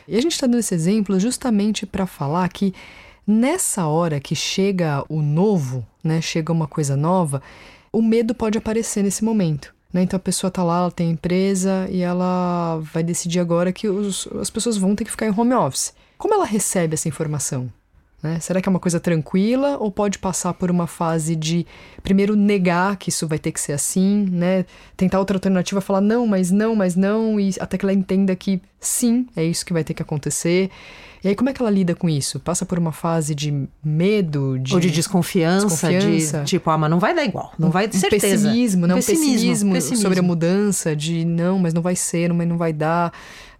E 0.06 0.16
a 0.16 0.20
gente 0.20 0.32
está 0.32 0.46
dando 0.46 0.60
esse 0.60 0.74
exemplo 0.74 1.18
justamente 1.18 1.84
para 1.84 2.06
falar 2.06 2.48
que 2.48 2.72
nessa 3.26 3.86
hora 3.86 4.20
que 4.20 4.34
chega 4.34 5.04
o 5.08 5.22
novo, 5.22 5.86
né, 6.02 6.20
chega 6.20 6.52
uma 6.52 6.66
coisa 6.66 6.96
nova, 6.96 7.42
o 7.92 8.02
medo 8.02 8.34
pode 8.34 8.58
aparecer 8.58 9.02
nesse 9.02 9.24
momento. 9.24 9.74
Né? 9.92 10.02
Então 10.02 10.16
a 10.16 10.20
pessoa 10.20 10.50
tá 10.50 10.62
lá, 10.62 10.78
ela 10.78 10.90
tem 10.90 11.10
empresa 11.10 11.88
e 11.90 12.00
ela 12.00 12.78
vai 12.92 13.02
decidir 13.02 13.40
agora 13.40 13.72
que 13.72 13.88
os, 13.88 14.28
as 14.40 14.50
pessoas 14.50 14.76
vão 14.76 14.94
ter 14.94 15.04
que 15.04 15.10
ficar 15.10 15.26
em 15.26 15.34
home 15.36 15.54
office. 15.54 15.92
Como 16.16 16.34
ela 16.34 16.44
recebe 16.44 16.94
essa 16.94 17.08
informação? 17.08 17.70
Né? 18.22 18.38
Será 18.38 18.60
que 18.60 18.68
é 18.68 18.70
uma 18.70 18.78
coisa 18.78 19.00
tranquila 19.00 19.78
ou 19.78 19.90
pode 19.90 20.18
passar 20.18 20.52
por 20.52 20.70
uma 20.70 20.86
fase 20.86 21.34
de 21.34 21.66
primeiro 22.02 22.36
negar 22.36 22.96
que 22.96 23.08
isso 23.08 23.26
vai 23.26 23.38
ter 23.38 23.50
que 23.50 23.60
ser 23.60 23.72
assim, 23.72 24.26
né? 24.30 24.66
Tentar 24.94 25.18
outra 25.18 25.36
alternativa, 25.36 25.80
falar 25.80 26.02
não, 26.02 26.26
mas 26.26 26.50
não, 26.50 26.76
mas 26.76 26.94
não, 26.94 27.40
e 27.40 27.54
até 27.58 27.78
que 27.78 27.84
ela 27.84 27.94
entenda 27.94 28.36
que 28.36 28.60
sim, 28.78 29.26
é 29.34 29.42
isso 29.42 29.64
que 29.64 29.72
vai 29.72 29.82
ter 29.82 29.94
que 29.94 30.02
acontecer. 30.02 30.70
E 31.22 31.28
aí, 31.28 31.34
como 31.34 31.50
é 31.50 31.52
que 31.52 31.60
ela 31.60 31.70
lida 31.70 31.94
com 31.94 32.08
isso? 32.08 32.40
Passa 32.40 32.64
por 32.64 32.78
uma 32.78 32.92
fase 32.92 33.34
de 33.34 33.66
medo, 33.84 34.58
de... 34.58 34.72
Ou 34.72 34.80
de 34.80 34.90
desconfiança, 34.90 35.66
desconfiança. 35.66 36.38
de 36.40 36.46
tipo, 36.46 36.70
ah, 36.70 36.78
mas 36.78 36.90
não 36.90 36.98
vai 36.98 37.14
dar 37.14 37.24
igual, 37.24 37.52
não 37.58 37.70
vai 37.70 37.86
de 37.86 37.96
um 37.96 38.00
certeza. 38.00 38.48
Pessimismo, 38.48 38.86
não, 38.86 38.96
pessimismo, 38.96 39.28
pessimismo, 39.28 39.72
pessimismo 39.72 40.02
sobre 40.02 40.18
a 40.18 40.22
mudança, 40.22 40.96
de 40.96 41.24
não, 41.24 41.58
mas 41.58 41.74
não 41.74 41.82
vai 41.82 41.94
ser, 41.94 42.32
mas 42.32 42.48
não 42.48 42.56
vai 42.56 42.72
dar, 42.72 43.12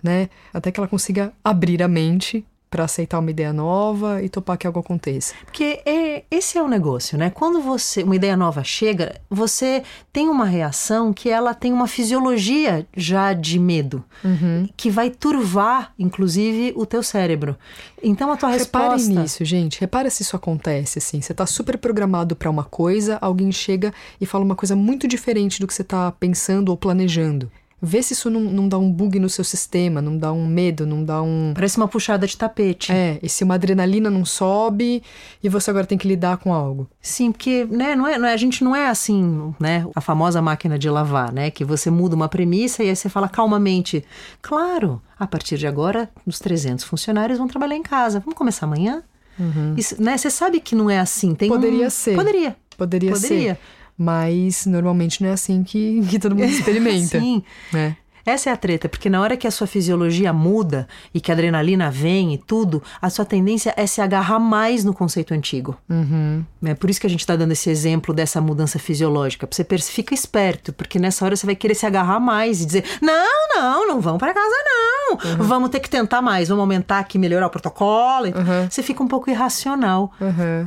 né? 0.02 0.30
Até 0.54 0.72
que 0.72 0.80
ela 0.80 0.88
consiga 0.88 1.32
abrir 1.44 1.82
a 1.82 1.88
mente 1.88 2.44
para 2.70 2.84
aceitar 2.84 3.18
uma 3.18 3.30
ideia 3.30 3.52
nova 3.52 4.22
e 4.22 4.28
topar 4.28 4.56
que 4.56 4.66
algo 4.66 4.78
aconteça. 4.78 5.34
Porque 5.44 5.82
é, 5.84 6.22
esse 6.30 6.56
é 6.56 6.62
o 6.62 6.68
negócio, 6.68 7.18
né? 7.18 7.28
Quando 7.28 7.60
você 7.60 8.02
uma 8.04 8.14
ideia 8.14 8.36
nova 8.36 8.62
chega, 8.62 9.20
você 9.28 9.82
tem 10.12 10.28
uma 10.28 10.44
reação 10.44 11.12
que 11.12 11.28
ela 11.28 11.52
tem 11.52 11.72
uma 11.72 11.88
fisiologia 11.88 12.86
já 12.96 13.32
de 13.32 13.58
medo, 13.58 14.04
uhum. 14.24 14.68
que 14.76 14.88
vai 14.88 15.10
turvar, 15.10 15.92
inclusive, 15.98 16.72
o 16.76 16.86
teu 16.86 17.02
cérebro. 17.02 17.56
Então 18.02 18.30
a 18.30 18.36
tua 18.36 18.50
Repare 18.50 18.94
resposta. 18.94 19.20
nisso, 19.20 19.44
gente. 19.44 19.80
Repara 19.80 20.08
se 20.08 20.22
isso 20.22 20.36
acontece 20.36 20.98
assim. 20.98 21.20
Você 21.20 21.34
tá 21.34 21.46
super 21.46 21.76
programado 21.76 22.36
para 22.36 22.48
uma 22.48 22.64
coisa, 22.64 23.18
alguém 23.20 23.50
chega 23.50 23.92
e 24.20 24.26
fala 24.26 24.44
uma 24.44 24.56
coisa 24.56 24.76
muito 24.76 25.08
diferente 25.08 25.58
do 25.58 25.66
que 25.66 25.74
você 25.74 25.84
tá 25.84 26.12
pensando 26.12 26.68
ou 26.68 26.76
planejando. 26.76 27.50
Vê 27.82 28.02
se 28.02 28.12
isso 28.12 28.28
não, 28.28 28.40
não 28.40 28.68
dá 28.68 28.78
um 28.78 28.90
bug 28.90 29.18
no 29.18 29.28
seu 29.28 29.42
sistema, 29.42 30.02
não 30.02 30.16
dá 30.16 30.32
um 30.32 30.46
medo, 30.46 30.86
não 30.86 31.02
dá 31.02 31.22
um. 31.22 31.52
Parece 31.54 31.78
uma 31.78 31.88
puxada 31.88 32.26
de 32.26 32.36
tapete. 32.36 32.92
É, 32.92 33.18
e 33.22 33.28
se 33.28 33.42
uma 33.42 33.54
adrenalina 33.54 34.10
não 34.10 34.24
sobe 34.24 35.02
e 35.42 35.48
você 35.48 35.70
agora 35.70 35.86
tem 35.86 35.96
que 35.96 36.06
lidar 36.06 36.36
com 36.36 36.52
algo. 36.52 36.88
Sim, 37.00 37.32
porque 37.32 37.66
né, 37.70 37.96
não 37.96 38.06
é, 38.06 38.18
não 38.18 38.28
é, 38.28 38.34
a 38.34 38.36
gente 38.36 38.62
não 38.62 38.76
é 38.76 38.88
assim, 38.88 39.54
né? 39.58 39.86
A 39.94 40.00
famosa 40.00 40.42
máquina 40.42 40.78
de 40.78 40.90
lavar, 40.90 41.32
né? 41.32 41.50
Que 41.50 41.64
você 41.64 41.90
muda 41.90 42.14
uma 42.14 42.28
premissa 42.28 42.84
e 42.84 42.90
aí 42.90 42.96
você 42.96 43.08
fala 43.08 43.28
calmamente: 43.28 44.04
claro, 44.42 45.00
a 45.18 45.26
partir 45.26 45.56
de 45.56 45.66
agora, 45.66 46.10
os 46.26 46.38
300 46.38 46.84
funcionários 46.84 47.38
vão 47.38 47.48
trabalhar 47.48 47.76
em 47.76 47.82
casa. 47.82 48.20
Vamos 48.20 48.36
começar 48.36 48.66
amanhã? 48.66 49.02
Uhum. 49.38 49.74
Isso, 49.76 50.00
né? 50.02 50.18
Você 50.18 50.28
sabe 50.30 50.60
que 50.60 50.74
não 50.74 50.90
é 50.90 50.98
assim. 50.98 51.34
Tem 51.34 51.48
Poderia 51.48 51.86
um... 51.86 51.90
ser. 51.90 52.14
Poderia. 52.14 52.56
Poderia, 52.76 53.12
Poderia. 53.12 53.54
ser. 53.54 53.60
Mas 54.02 54.64
normalmente 54.64 55.22
não 55.22 55.28
é 55.28 55.32
assim 55.34 55.62
que, 55.62 56.00
que 56.08 56.18
todo 56.18 56.34
mundo 56.34 56.48
experimenta. 56.50 57.20
Sim. 57.20 57.42
Né? 57.70 57.94
Essa 58.30 58.50
é 58.50 58.52
a 58.52 58.56
treta, 58.56 58.88
porque 58.88 59.10
na 59.10 59.20
hora 59.20 59.36
que 59.36 59.44
a 59.44 59.50
sua 59.50 59.66
fisiologia 59.66 60.32
muda 60.32 60.86
e 61.12 61.20
que 61.20 61.32
a 61.32 61.34
adrenalina 61.34 61.90
vem 61.90 62.32
e 62.32 62.38
tudo, 62.38 62.80
a 63.02 63.10
sua 63.10 63.24
tendência 63.24 63.74
é 63.76 63.86
se 63.88 64.00
agarrar 64.00 64.38
mais 64.38 64.84
no 64.84 64.94
conceito 64.94 65.34
antigo. 65.34 65.76
Uhum. 65.88 66.44
É 66.62 66.74
por 66.74 66.88
isso 66.88 67.00
que 67.00 67.08
a 67.08 67.10
gente 67.10 67.20
está 67.20 67.34
dando 67.34 67.50
esse 67.50 67.68
exemplo 67.68 68.14
dessa 68.14 68.40
mudança 68.40 68.78
fisiológica. 68.78 69.48
Você 69.50 69.64
fica 69.80 70.14
esperto, 70.14 70.72
porque 70.72 70.96
nessa 70.98 71.24
hora 71.24 71.34
você 71.34 71.44
vai 71.44 71.56
querer 71.56 71.74
se 71.74 71.84
agarrar 71.86 72.20
mais 72.20 72.60
e 72.60 72.66
dizer: 72.66 72.84
não, 73.02 73.48
não, 73.56 73.88
não 73.88 74.00
vamos 74.00 74.20
para 74.20 74.32
casa, 74.32 74.54
não. 74.64 75.00
Uhum. 75.10 75.46
Vamos 75.46 75.70
ter 75.70 75.80
que 75.80 75.90
tentar 75.90 76.22
mais, 76.22 76.48
vamos 76.48 76.60
aumentar 76.60 77.00
aqui, 77.00 77.18
melhorar 77.18 77.48
o 77.48 77.50
protocolo. 77.50 78.26
Uhum. 78.26 78.70
Você 78.70 78.80
fica 78.80 79.02
um 79.02 79.08
pouco 79.08 79.28
irracional. 79.28 80.12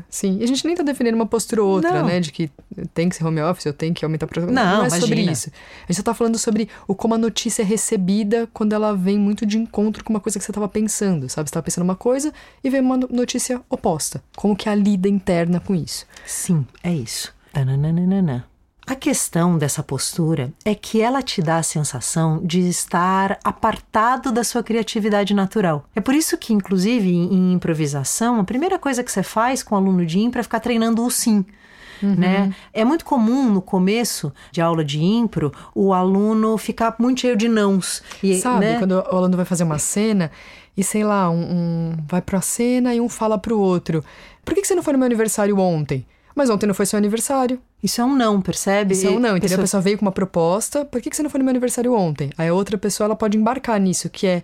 Sim, 0.09 0.39
e 0.41 0.43
a 0.43 0.47
gente 0.47 0.65
nem 0.65 0.73
está 0.73 0.83
defendendo 0.83 1.15
uma 1.15 1.25
postura 1.25 1.63
ou 1.63 1.69
outra, 1.69 2.01
não. 2.01 2.07
né? 2.07 2.19
De 2.19 2.29
que 2.29 2.51
tem 2.93 3.07
que 3.07 3.15
ser 3.15 3.25
home 3.25 3.41
office, 3.41 3.65
eu 3.65 3.73
tenho 3.73 3.93
que 3.93 4.03
aumentar 4.03 4.25
o 4.25 4.29
protocolo. 4.29 4.53
Não, 4.53 4.63
não 4.63 4.83
é 4.83 4.87
imagina. 4.87 5.01
sobre 5.01 5.21
isso. 5.21 5.49
A 5.49 5.91
gente 5.91 5.95
só 5.95 6.01
está 6.01 6.13
falando 6.13 6.37
sobre 6.37 6.67
o 6.87 6.93
como 6.93 7.13
a 7.13 7.17
notícia 7.17 7.52
notícia 7.53 7.61
é 7.61 7.65
recebida 7.65 8.49
quando 8.51 8.73
ela 8.73 8.95
vem 8.95 9.19
muito 9.19 9.45
de 9.45 9.59
encontro 9.59 10.03
com 10.03 10.11
uma 10.11 10.19
coisa 10.19 10.39
que 10.39 10.45
você 10.45 10.49
estava 10.49 10.67
pensando, 10.67 11.29
sabe? 11.29 11.47
Você 11.47 11.51
estava 11.51 11.63
pensando 11.63 11.83
uma 11.83 11.95
coisa 11.95 12.33
e 12.63 12.69
vem 12.69 12.81
uma 12.81 12.97
notícia 12.97 13.61
oposta. 13.69 14.23
Como 14.35 14.55
que 14.55 14.67
é 14.67 14.71
a 14.71 14.75
lida 14.75 15.07
interna 15.07 15.59
com 15.59 15.75
isso? 15.75 16.07
Sim, 16.25 16.65
é 16.83 16.91
isso. 16.91 17.31
Tananana. 17.51 18.47
A 18.87 18.95
questão 18.95 19.57
dessa 19.57 19.83
postura 19.83 20.51
é 20.65 20.73
que 20.73 20.99
ela 20.99 21.21
te 21.21 21.41
dá 21.41 21.57
a 21.57 21.63
sensação 21.63 22.41
de 22.43 22.67
estar 22.67 23.37
apartado 23.43 24.31
da 24.31 24.43
sua 24.43 24.63
criatividade 24.63 25.33
natural. 25.33 25.85
É 25.95 26.01
por 26.01 26.15
isso 26.15 26.37
que, 26.37 26.53
inclusive, 26.53 27.09
em 27.09 27.53
improvisação, 27.53 28.39
a 28.39 28.43
primeira 28.43 28.79
coisa 28.79 29.03
que 29.03 29.11
você 29.11 29.23
faz 29.23 29.61
com 29.61 29.75
o 29.75 29.77
aluno 29.77 30.05
de 30.05 30.19
impro 30.19 30.39
é 30.39 30.43
ficar 30.43 30.59
treinando 30.59 31.05
o 31.05 31.11
sim. 31.11 31.45
Uhum. 32.01 32.15
Né? 32.15 32.53
É 32.73 32.83
muito 32.83 33.05
comum 33.05 33.49
no 33.49 33.61
começo 33.61 34.33
de 34.51 34.61
aula 34.61 34.83
de 34.83 35.01
impro 35.03 35.51
o 35.75 35.93
aluno 35.93 36.57
ficar 36.57 36.95
muito 36.99 37.21
cheio 37.21 37.35
de 37.35 37.47
nãos. 37.47 38.01
E, 38.21 38.39
Sabe, 38.39 38.65
né? 38.65 38.79
quando 38.79 38.93
o 38.93 39.15
aluno 39.15 39.35
vai 39.35 39.45
fazer 39.45 39.63
uma 39.63 39.79
cena 39.79 40.31
e 40.75 40.83
sei 40.83 41.03
lá, 41.03 41.29
um, 41.29 41.41
um 41.41 41.97
vai 42.07 42.21
pra 42.21 42.41
cena 42.41 42.93
e 42.95 42.99
um 42.99 43.07
fala 43.07 43.37
pro 43.37 43.59
outro: 43.59 44.03
Por 44.43 44.53
que, 44.53 44.61
que 44.61 44.67
você 44.67 44.75
não 44.75 44.83
foi 44.83 44.93
no 44.93 44.99
meu 44.99 45.05
aniversário 45.05 45.57
ontem? 45.59 46.05
Mas 46.35 46.49
ontem 46.49 46.65
não 46.65 46.73
foi 46.73 46.85
seu 46.85 46.97
aniversário. 46.97 47.59
Isso 47.83 47.99
é 47.99 48.05
um 48.05 48.15
não, 48.15 48.41
percebe? 48.41 48.93
Isso 48.93 49.05
é 49.05 49.09
um 49.09 49.19
não, 49.19 49.35
entendeu? 49.35 49.41
Pessoa... 49.41 49.59
A 49.59 49.63
pessoa 49.63 49.81
veio 49.81 49.97
com 49.97 50.05
uma 50.05 50.11
proposta, 50.11 50.85
por 50.85 51.01
que, 51.01 51.09
que 51.09 51.15
você 51.15 51.21
não 51.21 51.29
foi 51.29 51.39
no 51.39 51.43
meu 51.43 51.51
aniversário 51.51 51.93
ontem? 51.93 52.31
Aí 52.37 52.47
a 52.47 52.53
outra 52.53 52.77
pessoa, 52.77 53.05
ela 53.05 53.15
pode 53.15 53.37
embarcar 53.37 53.79
nisso, 53.79 54.09
que 54.09 54.25
é, 54.25 54.43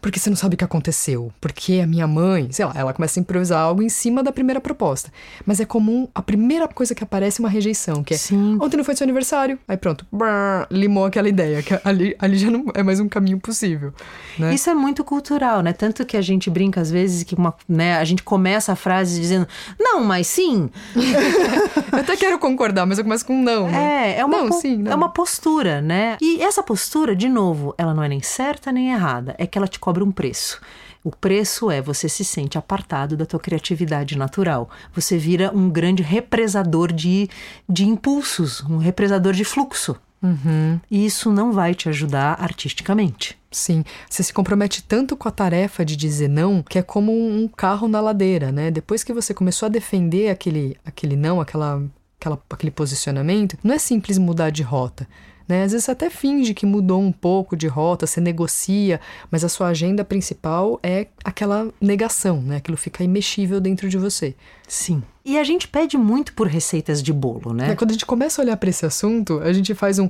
porque 0.00 0.18
você 0.18 0.30
não 0.30 0.36
sabe 0.36 0.54
o 0.54 0.58
que 0.58 0.64
aconteceu? 0.64 1.30
Porque 1.40 1.80
a 1.82 1.86
minha 1.86 2.06
mãe, 2.06 2.48
sei 2.50 2.64
lá, 2.64 2.72
ela 2.74 2.92
começa 2.92 3.18
a 3.18 3.20
improvisar 3.20 3.60
algo 3.60 3.82
em 3.82 3.88
cima 3.88 4.22
da 4.22 4.32
primeira 4.32 4.60
proposta. 4.60 5.12
Mas 5.44 5.60
é 5.60 5.64
comum, 5.64 6.08
a 6.14 6.22
primeira 6.22 6.66
coisa 6.66 6.94
que 6.94 7.04
aparece 7.04 7.40
é 7.40 7.44
uma 7.44 7.50
rejeição, 7.50 8.02
que 8.02 8.14
é, 8.14 8.16
Sim. 8.16 8.58
ontem 8.60 8.76
não 8.76 8.84
foi 8.84 8.96
seu 8.96 9.04
aniversário. 9.04 9.58
Aí 9.68 9.76
pronto, 9.76 10.06
brrr, 10.10 10.66
limou 10.70 11.04
aquela 11.04 11.28
ideia, 11.28 11.62
que 11.62 11.78
ali, 11.84 12.16
ali 12.18 12.38
já 12.38 12.50
não 12.50 12.64
é 12.74 12.82
mais 12.82 13.00
um 13.00 13.08
caminho 13.08 13.38
possível. 13.38 13.92
Né? 14.38 14.54
Isso 14.54 14.70
é 14.70 14.74
muito 14.74 15.04
cultural, 15.04 15.60
né? 15.60 15.72
Tanto 15.72 16.06
que 16.06 16.16
a 16.16 16.22
gente 16.22 16.48
brinca 16.48 16.80
às 16.80 16.90
vezes 16.90 17.22
que 17.22 17.34
uma, 17.34 17.54
né, 17.68 17.96
a 17.98 18.04
gente 18.04 18.22
começa 18.22 18.72
a 18.72 18.76
frase 18.76 19.20
dizendo, 19.20 19.46
não, 19.78 20.02
mas 20.02 20.26
sim. 20.26 20.70
Eu 21.92 21.98
até 21.98 22.16
quero 22.16 22.38
concordar, 22.38 22.61
mas 22.86 22.98
eu 22.98 23.04
começo 23.04 23.26
com 23.26 23.40
não, 23.42 23.68
né? 23.68 24.14
É, 24.14 24.18
é 24.20 24.24
uma, 24.24 24.42
não, 24.42 24.52
sim, 24.52 24.76
não. 24.76 24.92
é 24.92 24.94
uma 24.94 25.08
postura, 25.08 25.80
né? 25.80 26.16
E 26.20 26.42
essa 26.42 26.62
postura, 26.62 27.16
de 27.16 27.28
novo, 27.28 27.74
ela 27.76 27.94
não 27.94 28.02
é 28.02 28.08
nem 28.08 28.22
certa 28.22 28.70
nem 28.70 28.92
errada, 28.92 29.34
é 29.38 29.46
que 29.46 29.58
ela 29.58 29.68
te 29.68 29.78
cobra 29.78 30.04
um 30.04 30.12
preço. 30.12 30.60
O 31.04 31.10
preço 31.10 31.68
é 31.70 31.82
você 31.82 32.08
se 32.08 32.24
sente 32.24 32.56
apartado 32.56 33.16
da 33.16 33.26
tua 33.26 33.40
criatividade 33.40 34.16
natural. 34.16 34.70
Você 34.94 35.18
vira 35.18 35.50
um 35.52 35.68
grande 35.68 36.02
represador 36.02 36.92
de, 36.92 37.28
de 37.68 37.84
impulsos, 37.84 38.62
um 38.62 38.76
represador 38.76 39.32
de 39.32 39.44
fluxo. 39.44 39.96
Uhum. 40.22 40.78
E 40.88 41.04
isso 41.04 41.32
não 41.32 41.52
vai 41.52 41.74
te 41.74 41.88
ajudar 41.88 42.40
artisticamente. 42.40 43.36
Sim, 43.50 43.84
você 44.08 44.22
se 44.22 44.32
compromete 44.32 44.82
tanto 44.82 45.16
com 45.16 45.28
a 45.28 45.32
tarefa 45.32 45.84
de 45.84 45.96
dizer 45.96 46.28
não, 46.28 46.62
que 46.62 46.78
é 46.78 46.82
como 46.82 47.12
um 47.12 47.48
carro 47.48 47.88
na 47.88 48.00
ladeira, 48.00 48.52
né? 48.52 48.70
Depois 48.70 49.02
que 49.02 49.12
você 49.12 49.34
começou 49.34 49.66
a 49.66 49.68
defender 49.68 50.30
aquele, 50.30 50.76
aquele 50.84 51.16
não, 51.16 51.40
aquela, 51.40 51.82
aquela, 52.22 52.40
aquele 52.48 52.70
posicionamento, 52.70 53.58
não 53.62 53.74
é 53.74 53.78
simples 53.78 54.16
mudar 54.16 54.50
de 54.50 54.62
rota. 54.62 55.08
Né? 55.48 55.64
Às 55.64 55.72
vezes 55.72 55.84
você 55.84 55.90
até 55.90 56.08
finge 56.08 56.54
que 56.54 56.64
mudou 56.64 57.00
um 57.00 57.10
pouco 57.10 57.56
de 57.56 57.66
rota, 57.66 58.06
você 58.06 58.20
negocia, 58.20 59.00
mas 59.30 59.44
a 59.44 59.48
sua 59.48 59.68
agenda 59.68 60.04
principal 60.04 60.78
é 60.82 61.08
aquela 61.24 61.68
negação, 61.80 62.40
né? 62.40 62.56
Aquilo 62.56 62.76
fica 62.76 63.02
imexível 63.02 63.60
dentro 63.60 63.88
de 63.88 63.98
você. 63.98 64.36
Sim. 64.68 65.02
E 65.24 65.38
a 65.38 65.44
gente 65.44 65.68
pede 65.68 65.98
muito 65.98 66.32
por 66.32 66.46
receitas 66.46 67.02
de 67.02 67.12
bolo, 67.12 67.52
né? 67.52 67.72
É, 67.72 67.76
quando 67.76 67.90
a 67.90 67.92
gente 67.92 68.06
começa 68.06 68.40
a 68.40 68.44
olhar 68.44 68.56
para 68.56 68.70
esse 68.70 68.86
assunto, 68.86 69.40
a 69.40 69.52
gente 69.52 69.74
faz 69.74 69.98
um 69.98 70.08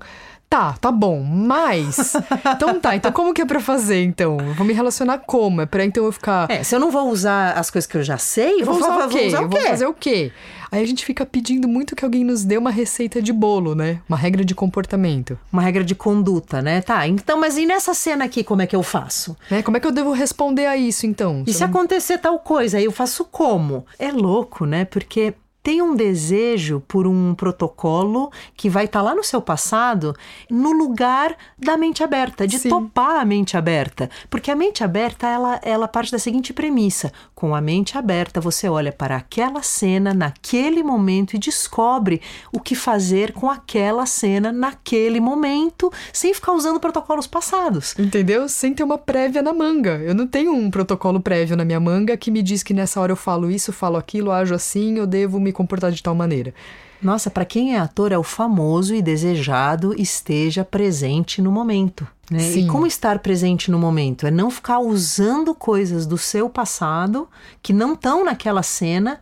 Tá, 0.53 0.75
tá 0.79 0.93
bom, 0.93 1.23
mas. 1.23 2.13
então 2.55 2.79
tá, 2.79 2.95
então 2.95 3.11
como 3.11 3.33
que 3.33 3.41
é 3.41 3.47
pra 3.47 3.59
fazer 3.59 4.03
então? 4.03 4.37
Eu 4.39 4.53
vou 4.53 4.67
me 4.67 4.75
relacionar 4.75 5.17
como? 5.17 5.63
É 5.63 5.67
pra 5.67 5.83
então 5.83 6.05
eu 6.05 6.13
ficar. 6.13 6.51
É, 6.51 6.63
se 6.63 6.75
eu 6.75 6.79
não 6.79 6.91
vou 6.91 7.09
usar 7.09 7.53
as 7.53 7.71
coisas 7.71 7.91
que 7.91 7.97
eu 7.97 8.03
já 8.03 8.19
sei, 8.19 8.61
eu 8.61 8.67
vou, 8.67 8.75
vou 8.75 8.85
usar 8.85 9.07
o 9.07 9.09
quê? 9.09 9.19
Vou, 9.19 9.27
usar 9.29 9.41
o 9.41 9.49
quê? 9.49 9.59
vou 9.59 9.69
fazer 9.69 9.87
o 9.87 9.95
quê? 9.95 10.33
Aí 10.71 10.83
a 10.83 10.87
gente 10.87 11.07
fica 11.07 11.25
pedindo 11.25 11.67
muito 11.67 11.97
que 11.97 12.05
alguém 12.05 12.23
nos 12.23 12.45
dê 12.45 12.59
uma 12.59 12.71
receita 12.71 13.23
de 13.23 13.33
bolo, 13.33 13.75
né? 13.75 14.01
Uma 14.07 14.19
regra 14.19 14.45
de 14.45 14.55
comportamento. 14.55 15.39
Uma 15.51 15.63
regra 15.63 15.83
de 15.83 15.95
conduta, 15.95 16.61
né? 16.61 16.83
Tá, 16.83 17.09
então, 17.09 17.41
mas 17.41 17.57
e 17.57 17.65
nessa 17.65 17.95
cena 17.95 18.27
aqui, 18.27 18.45
como 18.45 18.61
é 18.61 18.67
que 18.67 18.77
eu 18.77 18.83
faço? 18.83 19.35
É, 19.51 19.63
como 19.63 19.79
é 19.79 19.81
que 19.81 19.87
eu 19.87 19.93
devo 19.93 20.13
responder 20.13 20.67
a 20.67 20.77
isso, 20.77 21.07
então? 21.07 21.45
E 21.47 21.53
se, 21.53 21.59
se 21.59 21.65
acontecer 21.65 22.19
tal 22.19 22.39
coisa, 22.39 22.77
aí 22.77 22.85
eu 22.85 22.93
faço 22.93 23.25
como? 23.25 23.87
É 23.99 24.13
louco, 24.13 24.67
né? 24.67 24.85
Porque 24.85 25.35
tem 25.63 25.81
um 25.81 25.95
desejo 25.95 26.83
por 26.89 27.07
um 27.07 27.35
protocolo 27.35 28.33
que 28.57 28.69
vai 28.69 28.87
estar 28.87 28.99
tá 28.99 29.05
lá 29.05 29.15
no 29.15 29.23
seu 29.23 29.41
passado, 29.41 30.15
no 30.51 30.73
lugar 30.73 31.37
da 31.57 31.77
mente 31.77 32.03
aberta, 32.03 32.47
de 32.47 32.59
Sim. 32.59 32.69
topar 32.69 33.21
a 33.21 33.25
mente 33.25 33.57
aberta. 33.57 34.11
Porque 34.29 34.51
a 34.51 34.57
mente 34.57 34.83
aberta, 34.83 35.29
ela, 35.29 35.61
ela 35.63 35.87
parte 35.87 36.11
da 36.11 36.19
seguinte 36.19 36.53
premissa: 36.53 37.13
com 37.35 37.55
a 37.55 37.61
mente 37.61 37.97
aberta, 37.97 38.41
você 38.41 38.69
olha 38.69 38.91
para 38.91 39.17
aquela 39.17 39.63
cena 39.63 40.13
naquele 40.13 40.83
momento 40.83 41.37
e 41.37 41.39
descobre 41.39 42.21
o 42.53 42.59
que 42.59 42.75
fazer 42.75 43.33
com 43.33 43.49
aquela 43.49 44.05
cena 44.05 44.51
naquele 44.51 45.21
momento, 45.21 45.93
sem 46.13 46.35
ficar 46.35 46.53
usando 46.53 46.81
protocolos 46.81 47.27
passados. 47.29 47.97
Entendeu? 47.99 48.49
Sem 48.49 48.75
ter 48.75 48.83
uma 48.83 48.99
prévia 48.99 49.43
na 49.43 49.53
manga. 49.53 49.99
Eu 49.99 50.15
não 50.15 50.27
tenho 50.27 50.53
um 50.53 50.71
protocolo 50.71 51.21
prévio 51.21 51.57
na 51.57 51.65
minha 51.65 51.79
manga 51.79 52.17
que 52.17 52.31
me 52.31 52.43
diz 52.43 52.65
que 52.65 52.75
nessa 52.75 53.01
hora 53.01 53.13
eu 53.13 53.17
falo 53.17 53.49
isso, 53.49 53.73
falo 53.73 53.97
aquilo, 53.97 54.33
ajo 54.33 54.55
assim, 54.55 54.99
eu 54.99 55.07
devo 55.07 55.39
me 55.39 55.52
comportar 55.53 55.93
de 55.93 56.03
tal 56.03 56.15
maneira. 56.15 56.55
Nossa, 57.03 57.31
para 57.31 57.45
quem 57.45 57.75
é 57.75 57.79
ator, 57.79 58.13
é 58.13 58.19
o 58.19 58.23
famoso 58.23 58.95
e 58.95 59.03
desejado 59.03 59.93
esteja 60.01 60.65
presente 60.65 61.43
no 61.43 61.51
momento. 61.51 62.07
Né? 62.31 62.39
Sim. 62.39 62.65
E 62.65 62.67
como 62.69 62.87
estar 62.87 63.19
presente 63.19 63.71
no 63.71 63.79
momento? 63.79 64.27
É 64.27 64.31
não 64.31 64.51
ficar 64.51 64.79
usando 64.79 65.55
coisas 65.55 66.07
do 66.07 66.17
seu 66.17 66.49
passado 66.49 67.29
que 67.61 67.73
não 67.73 67.95
estão 67.95 68.25
naquela 68.25 68.63
cena 68.63 69.21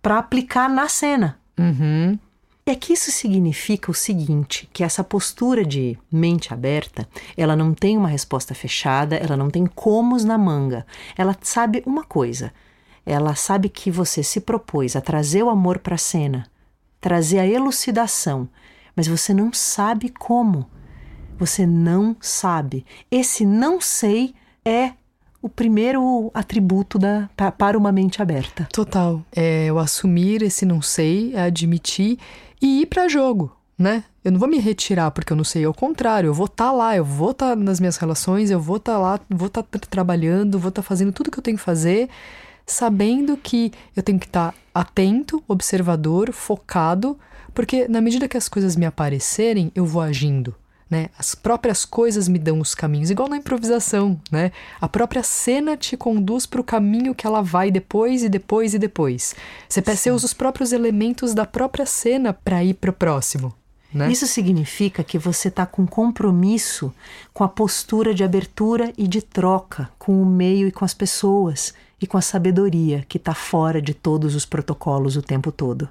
para 0.00 0.18
aplicar 0.18 0.70
na 0.70 0.88
cena. 0.88 1.38
Uhum. 1.58 2.18
É 2.64 2.76
que 2.76 2.92
isso 2.92 3.10
significa 3.10 3.90
o 3.90 3.94
seguinte, 3.94 4.68
que 4.72 4.84
essa 4.84 5.02
postura 5.02 5.64
de 5.64 5.98
mente 6.10 6.54
aberta, 6.54 7.08
ela 7.36 7.56
não 7.56 7.74
tem 7.74 7.98
uma 7.98 8.08
resposta 8.08 8.54
fechada, 8.54 9.16
ela 9.16 9.36
não 9.36 9.50
tem 9.50 9.66
comos 9.66 10.22
na 10.22 10.38
manga. 10.38 10.86
Ela 11.18 11.36
sabe 11.42 11.82
uma 11.84 12.04
coisa, 12.04 12.52
ela 13.04 13.34
sabe 13.34 13.68
que 13.68 13.90
você 13.90 14.22
se 14.22 14.40
propôs 14.40 14.94
a 14.96 15.00
trazer 15.00 15.42
o 15.42 15.50
amor 15.50 15.78
para 15.78 15.96
a 15.96 15.98
cena, 15.98 16.46
trazer 17.00 17.38
a 17.38 17.46
elucidação, 17.46 18.48
mas 18.94 19.06
você 19.06 19.34
não 19.34 19.52
sabe 19.52 20.08
como. 20.08 20.66
Você 21.38 21.66
não 21.66 22.14
sabe. 22.20 22.86
Esse 23.10 23.44
não 23.44 23.80
sei 23.80 24.34
é 24.64 24.92
o 25.40 25.48
primeiro 25.48 26.30
atributo 26.32 26.98
da, 26.98 27.28
para 27.58 27.76
uma 27.76 27.90
mente 27.90 28.22
aberta. 28.22 28.68
Total. 28.72 29.20
É 29.34 29.72
o 29.72 29.78
assumir 29.78 30.42
esse 30.42 30.64
não 30.64 30.80
sei, 30.80 31.36
admitir 31.36 32.16
e 32.60 32.82
ir 32.82 32.86
para 32.86 33.08
jogo, 33.08 33.50
né? 33.76 34.04
Eu 34.24 34.30
não 34.30 34.38
vou 34.38 34.48
me 34.48 34.58
retirar 34.58 35.10
porque 35.10 35.32
eu 35.32 35.36
não 35.36 35.42
sei, 35.42 35.64
ao 35.64 35.74
contrário, 35.74 36.28
eu 36.28 36.34
vou 36.34 36.46
estar 36.46 36.66
tá 36.66 36.72
lá, 36.72 36.96
eu 36.96 37.04
vou 37.04 37.32
estar 37.32 37.50
tá 37.50 37.56
nas 37.56 37.80
minhas 37.80 37.96
relações, 37.96 38.52
eu 38.52 38.60
vou 38.60 38.76
estar 38.76 38.92
tá 38.92 38.98
lá, 38.98 39.20
vou 39.28 39.48
estar 39.48 39.64
tá 39.64 39.80
trabalhando, 39.80 40.60
vou 40.60 40.68
estar 40.68 40.82
tá 40.82 40.86
fazendo 40.86 41.12
tudo 41.12 41.28
que 41.28 41.40
eu 41.40 41.42
tenho 41.42 41.56
que 41.56 41.64
fazer 41.64 42.08
sabendo 42.66 43.36
que 43.36 43.72
eu 43.94 44.02
tenho 44.02 44.18
que 44.18 44.26
estar 44.26 44.54
atento, 44.74 45.42
observador, 45.46 46.32
focado, 46.32 47.18
porque 47.54 47.86
na 47.88 48.00
medida 48.00 48.28
que 48.28 48.36
as 48.36 48.48
coisas 48.48 48.76
me 48.76 48.86
aparecerem, 48.86 49.70
eu 49.74 49.84
vou 49.84 50.00
agindo. 50.00 50.54
Né? 50.88 51.08
As 51.18 51.34
próprias 51.34 51.86
coisas 51.86 52.28
me 52.28 52.38
dão 52.38 52.60
os 52.60 52.74
caminhos, 52.74 53.10
igual 53.10 53.26
na 53.26 53.38
improvisação, 53.38 54.20
né? 54.30 54.52
A 54.78 54.86
própria 54.86 55.22
cena 55.22 55.74
te 55.74 55.96
conduz 55.96 56.44
para 56.44 56.60
o 56.60 56.64
caminho 56.64 57.14
que 57.14 57.26
ela 57.26 57.40
vai 57.40 57.70
depois 57.70 58.22
e 58.22 58.28
depois 58.28 58.74
e 58.74 58.78
depois. 58.78 59.34
Você, 59.66 59.80
você 59.80 60.10
usa 60.10 60.26
os 60.26 60.34
próprios 60.34 60.70
elementos 60.70 61.32
da 61.32 61.46
própria 61.46 61.86
cena 61.86 62.34
para 62.34 62.62
ir 62.62 62.74
para 62.74 62.90
o 62.90 62.92
próximo. 62.92 63.54
Né? 63.92 64.12
Isso 64.12 64.26
significa 64.26 65.02
que 65.02 65.18
você 65.18 65.48
está 65.48 65.64
com 65.64 65.86
compromisso 65.86 66.92
com 67.32 67.42
a 67.42 67.48
postura 67.48 68.14
de 68.14 68.22
abertura 68.22 68.92
e 68.96 69.06
de 69.06 69.22
troca 69.22 69.90
com 69.98 70.22
o 70.22 70.26
meio 70.26 70.68
e 70.68 70.72
com 70.72 70.84
as 70.84 70.92
pessoas 70.92 71.72
e 72.02 72.06
com 72.06 72.18
a 72.18 72.22
sabedoria 72.22 73.04
que 73.08 73.16
está 73.16 73.32
fora 73.32 73.80
de 73.80 73.94
todos 73.94 74.34
os 74.34 74.44
protocolos 74.44 75.16
o 75.16 75.22
tempo 75.22 75.52
todo. 75.52 75.88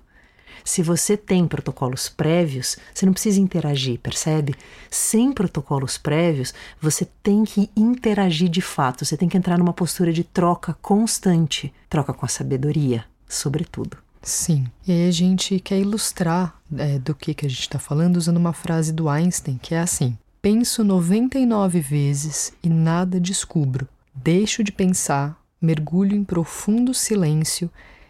Se 0.63 0.84
você 0.84 1.17
tem 1.17 1.47
protocolos 1.47 2.08
prévios, 2.08 2.78
você 2.93 3.06
não 3.06 3.13
precisa 3.13 3.39
interagir, 3.39 4.00
percebe? 4.00 4.54
Sem 4.89 5.32
protocolos 5.32 5.97
prévios, 5.97 6.54
você 6.80 7.08
tem 7.24 7.43
que 7.43 7.69
interagir 7.76 8.50
de 8.50 8.62
fato, 8.62 9.04
você 9.04 9.17
tem 9.17 9.28
que 9.28 9.38
entrar 9.38 9.58
numa 9.58 9.74
postura 9.74 10.13
de 10.13 10.24
troca 10.24 10.76
constante 10.82 11.74
troca 11.89 12.13
com 12.13 12.26
a 12.26 12.30
sabedoria, 12.30 13.06
sobretudo. 13.28 13.97
Sim. 14.21 14.67
E 14.88 14.91
aí 14.91 15.08
a 15.08 15.12
gente 15.12 15.60
quer 15.60 15.80
ilustrar 15.80 16.56
é, 16.78 17.00
do 17.00 17.15
que, 17.15 17.34
que 17.34 17.45
a 17.45 17.50
gente 17.50 17.62
está 17.62 17.80
falando 17.80 18.17
usando 18.17 18.38
uma 18.38 18.54
frase 18.54 18.93
do 18.93 19.10
Einstein 19.10 19.58
que 19.60 19.74
é 19.74 19.80
assim: 19.80 20.15
Penso 20.41 20.84
99 20.84 21.80
vezes 21.80 22.54
e 22.62 22.69
nada 22.69 23.19
descubro. 23.19 23.88
Deixo 24.13 24.63
de 24.63 24.71
pensar 24.71 25.40
mergulho 25.62 26.15
em 26.15 26.24
profundo 26.24 26.93
silêncio 26.93 27.69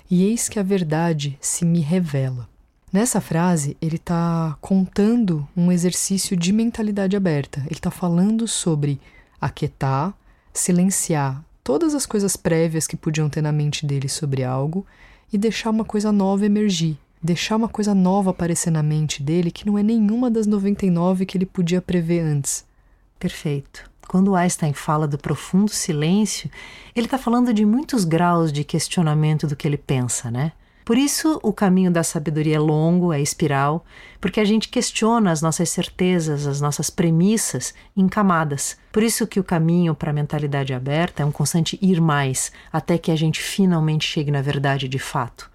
e 0.09 0.23
eis 0.23 0.47
que 0.47 0.59
a 0.59 0.63
verdade 0.63 1.37
se 1.41 1.65
me 1.65 1.81
revela. 1.81 2.49
Nessa 2.91 3.21
frase, 3.21 3.77
ele 3.81 3.95
está 3.95 4.57
contando 4.59 5.47
um 5.55 5.71
exercício 5.71 6.35
de 6.35 6.51
mentalidade 6.51 7.15
aberta. 7.15 7.61
Ele 7.61 7.75
está 7.75 7.89
falando 7.89 8.47
sobre 8.47 8.99
aquietar, 9.39 10.13
silenciar 10.53 11.43
todas 11.63 11.95
as 11.95 12.05
coisas 12.05 12.35
prévias 12.35 12.87
que 12.87 12.97
podiam 12.97 13.29
ter 13.29 13.41
na 13.41 13.51
mente 13.51 13.85
dele 13.85 14.09
sobre 14.09 14.43
algo 14.43 14.85
e 15.31 15.37
deixar 15.37 15.69
uma 15.69 15.85
coisa 15.85 16.11
nova 16.11 16.45
emergir. 16.45 16.97
Deixar 17.23 17.55
uma 17.55 17.69
coisa 17.69 17.93
nova 17.93 18.31
aparecer 18.31 18.71
na 18.71 18.81
mente 18.81 19.21
dele 19.21 19.51
que 19.51 19.65
não 19.65 19.77
é 19.77 19.83
nenhuma 19.83 20.29
das 20.29 20.47
99 20.47 21.25
que 21.25 21.37
ele 21.37 21.45
podia 21.45 21.81
prever 21.81 22.21
antes. 22.21 22.65
Perfeito. 23.19 23.90
Quando 24.11 24.35
Einstein 24.35 24.73
fala 24.73 25.07
do 25.07 25.17
profundo 25.17 25.71
silêncio, 25.71 26.51
ele 26.93 27.07
está 27.07 27.17
falando 27.17 27.53
de 27.53 27.65
muitos 27.65 28.03
graus 28.03 28.51
de 28.51 28.65
questionamento 28.65 29.47
do 29.47 29.55
que 29.55 29.65
ele 29.65 29.77
pensa, 29.77 30.29
né? 30.29 30.51
Por 30.83 30.97
isso, 30.97 31.39
o 31.41 31.53
caminho 31.53 31.89
da 31.89 32.03
sabedoria 32.03 32.57
é 32.57 32.59
longo, 32.59 33.13
é 33.13 33.21
espiral, 33.21 33.85
porque 34.19 34.41
a 34.41 34.43
gente 34.43 34.67
questiona 34.67 35.31
as 35.31 35.41
nossas 35.41 35.69
certezas, 35.69 36.45
as 36.45 36.59
nossas 36.59 36.89
premissas 36.89 37.73
em 37.95 38.09
camadas. 38.09 38.77
Por 38.91 39.01
isso 39.01 39.25
que 39.25 39.39
o 39.39 39.45
caminho 39.45 39.95
para 39.95 40.09
a 40.09 40.13
mentalidade 40.13 40.73
aberta 40.73 41.23
é 41.23 41.25
um 41.25 41.31
constante 41.31 41.79
ir 41.81 42.01
mais, 42.01 42.51
até 42.69 42.97
que 42.97 43.11
a 43.11 43.15
gente 43.15 43.41
finalmente 43.41 44.05
chegue 44.05 44.29
na 44.29 44.41
verdade 44.41 44.89
de 44.89 44.99
fato, 44.99 45.49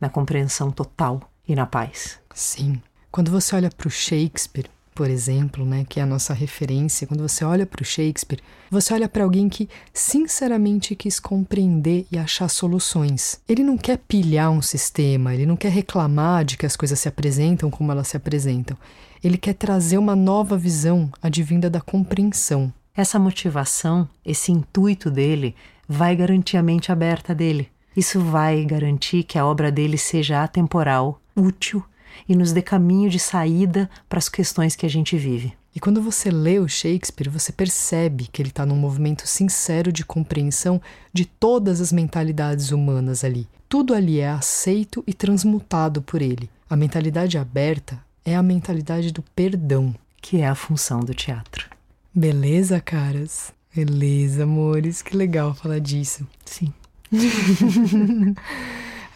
na 0.00 0.08
compreensão 0.08 0.72
total 0.72 1.20
e 1.46 1.54
na 1.54 1.64
paz. 1.64 2.18
Sim. 2.34 2.82
Quando 3.08 3.30
você 3.30 3.54
olha 3.54 3.70
para 3.70 3.86
o 3.86 3.90
Shakespeare, 3.90 4.68
por 5.00 5.08
exemplo, 5.08 5.64
né, 5.64 5.86
que 5.88 5.98
é 5.98 6.02
a 6.02 6.06
nossa 6.06 6.34
referência, 6.34 7.06
quando 7.06 7.26
você 7.26 7.42
olha 7.42 7.64
para 7.64 7.80
o 7.80 7.84
Shakespeare, 7.86 8.42
você 8.70 8.92
olha 8.92 9.08
para 9.08 9.24
alguém 9.24 9.48
que 9.48 9.66
sinceramente 9.94 10.94
quis 10.94 11.18
compreender 11.18 12.06
e 12.12 12.18
achar 12.18 12.50
soluções. 12.50 13.40
Ele 13.48 13.64
não 13.64 13.78
quer 13.78 13.96
pilhar 13.96 14.50
um 14.50 14.60
sistema, 14.60 15.32
ele 15.32 15.46
não 15.46 15.56
quer 15.56 15.70
reclamar 15.70 16.44
de 16.44 16.58
que 16.58 16.66
as 16.66 16.76
coisas 16.76 17.00
se 17.00 17.08
apresentam 17.08 17.70
como 17.70 17.90
elas 17.90 18.08
se 18.08 18.16
apresentam. 18.18 18.76
Ele 19.24 19.38
quer 19.38 19.54
trazer 19.54 19.96
uma 19.96 20.14
nova 20.14 20.58
visão 20.58 21.10
advinda 21.22 21.70
da 21.70 21.80
compreensão. 21.80 22.70
Essa 22.94 23.18
motivação, 23.18 24.06
esse 24.22 24.52
intuito 24.52 25.10
dele, 25.10 25.56
vai 25.88 26.14
garantir 26.14 26.58
a 26.58 26.62
mente 26.62 26.92
aberta 26.92 27.34
dele. 27.34 27.70
Isso 27.96 28.20
vai 28.20 28.66
garantir 28.66 29.22
que 29.22 29.38
a 29.38 29.46
obra 29.46 29.72
dele 29.72 29.96
seja 29.96 30.42
atemporal, 30.42 31.18
útil 31.34 31.82
e 32.28 32.34
nos 32.34 32.52
dê 32.52 32.62
caminho 32.62 33.10
de 33.10 33.18
saída 33.18 33.88
para 34.08 34.18
as 34.18 34.28
questões 34.28 34.76
que 34.76 34.86
a 34.86 34.90
gente 34.90 35.16
vive. 35.16 35.52
E 35.74 35.78
quando 35.78 36.02
você 36.02 36.30
lê 36.30 36.58
o 36.58 36.68
Shakespeare, 36.68 37.28
você 37.28 37.52
percebe 37.52 38.28
que 38.32 38.42
ele 38.42 38.48
está 38.48 38.66
num 38.66 38.76
movimento 38.76 39.26
sincero 39.26 39.92
de 39.92 40.04
compreensão 40.04 40.80
de 41.12 41.24
todas 41.24 41.80
as 41.80 41.92
mentalidades 41.92 42.72
humanas 42.72 43.22
ali. 43.22 43.46
Tudo 43.68 43.94
ali 43.94 44.18
é 44.18 44.28
aceito 44.28 45.04
e 45.06 45.14
transmutado 45.14 46.02
por 46.02 46.20
ele. 46.20 46.50
A 46.68 46.76
mentalidade 46.76 47.38
aberta 47.38 48.02
é 48.24 48.34
a 48.34 48.42
mentalidade 48.42 49.12
do 49.12 49.22
perdão, 49.22 49.94
que 50.20 50.38
é 50.38 50.48
a 50.48 50.56
função 50.56 51.00
do 51.00 51.14
teatro. 51.14 51.68
Beleza, 52.12 52.80
caras? 52.80 53.52
Beleza, 53.74 54.42
amores. 54.42 55.02
Que 55.02 55.16
legal 55.16 55.54
falar 55.54 55.78
disso. 55.78 56.26
Sim. 56.44 56.72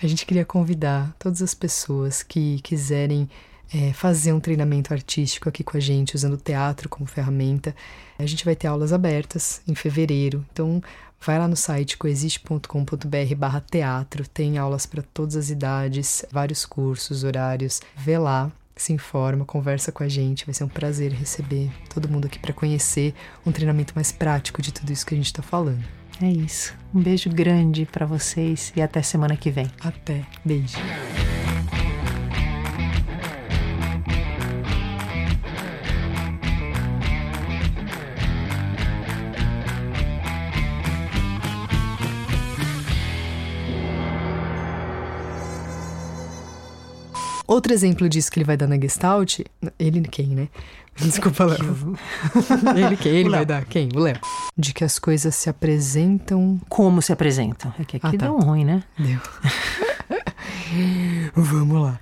A 0.04 0.06
gente 0.06 0.26
queria 0.26 0.44
convidar 0.44 1.16
todas 1.18 1.40
as 1.40 1.54
pessoas 1.54 2.22
que 2.22 2.60
quiserem 2.60 3.26
é, 3.72 3.90
fazer 3.94 4.34
um 4.34 4.38
treinamento 4.38 4.92
artístico 4.92 5.48
aqui 5.48 5.64
com 5.64 5.78
a 5.78 5.80
gente, 5.80 6.14
usando 6.14 6.34
o 6.34 6.36
teatro 6.36 6.90
como 6.90 7.06
ferramenta. 7.06 7.74
A 8.18 8.26
gente 8.26 8.44
vai 8.44 8.54
ter 8.54 8.66
aulas 8.66 8.92
abertas 8.92 9.62
em 9.66 9.74
fevereiro, 9.74 10.44
então 10.52 10.82
vai 11.18 11.38
lá 11.38 11.48
no 11.48 11.56
site 11.56 11.96
coexiste.com.br 11.96 13.34
barra 13.34 13.62
teatro, 13.62 14.28
tem 14.28 14.58
aulas 14.58 14.84
para 14.84 15.02
todas 15.02 15.36
as 15.36 15.48
idades, 15.48 16.22
vários 16.30 16.66
cursos, 16.66 17.24
horários, 17.24 17.80
vê 17.96 18.18
lá, 18.18 18.52
se 18.76 18.92
informa, 18.92 19.46
conversa 19.46 19.90
com 19.90 20.02
a 20.02 20.08
gente, 20.08 20.44
vai 20.44 20.52
ser 20.52 20.64
um 20.64 20.68
prazer 20.68 21.12
receber 21.12 21.72
todo 21.88 22.10
mundo 22.10 22.26
aqui 22.26 22.38
para 22.38 22.52
conhecer 22.52 23.14
um 23.46 23.50
treinamento 23.50 23.94
mais 23.94 24.12
prático 24.12 24.60
de 24.60 24.70
tudo 24.70 24.92
isso 24.92 25.06
que 25.06 25.14
a 25.14 25.16
gente 25.16 25.28
está 25.28 25.42
falando. 25.42 26.03
É 26.22 26.28
isso. 26.28 26.74
Um 26.94 27.00
beijo 27.00 27.28
grande 27.30 27.86
para 27.86 28.06
vocês 28.06 28.72
e 28.76 28.82
até 28.82 29.02
semana 29.02 29.36
que 29.36 29.50
vem. 29.50 29.70
Até. 29.80 30.22
Beijo. 30.44 30.78
Outro 47.54 47.72
exemplo 47.72 48.08
disso 48.08 48.32
que 48.32 48.40
ele 48.40 48.44
vai 48.44 48.56
dar 48.56 48.66
na 48.66 48.76
Gestalt, 48.76 49.38
ele 49.78 50.00
quem, 50.08 50.26
né? 50.26 50.48
Desculpa, 50.96 51.44
Léo. 51.44 51.96
ele 52.76 52.96
quem? 52.96 53.12
Ele 53.12 53.30
vai 53.30 53.46
dar 53.46 53.64
quem? 53.64 53.88
O 53.94 54.00
Léo. 54.00 54.18
De 54.56 54.74
que 54.74 54.82
as 54.82 54.98
coisas 54.98 55.36
se 55.36 55.48
apresentam. 55.48 56.60
Como 56.68 57.00
se 57.00 57.12
apresentam? 57.12 57.72
É 57.78 57.84
que 57.84 57.96
aqui 57.96 58.06
Ah, 58.06 58.10
tá. 58.10 58.16
deu 58.26 58.34
um 58.36 58.40
ruim, 58.40 58.64
né? 58.64 58.82
Deu. 58.98 59.20
Vamos 61.34 61.80
lá. 61.82 62.00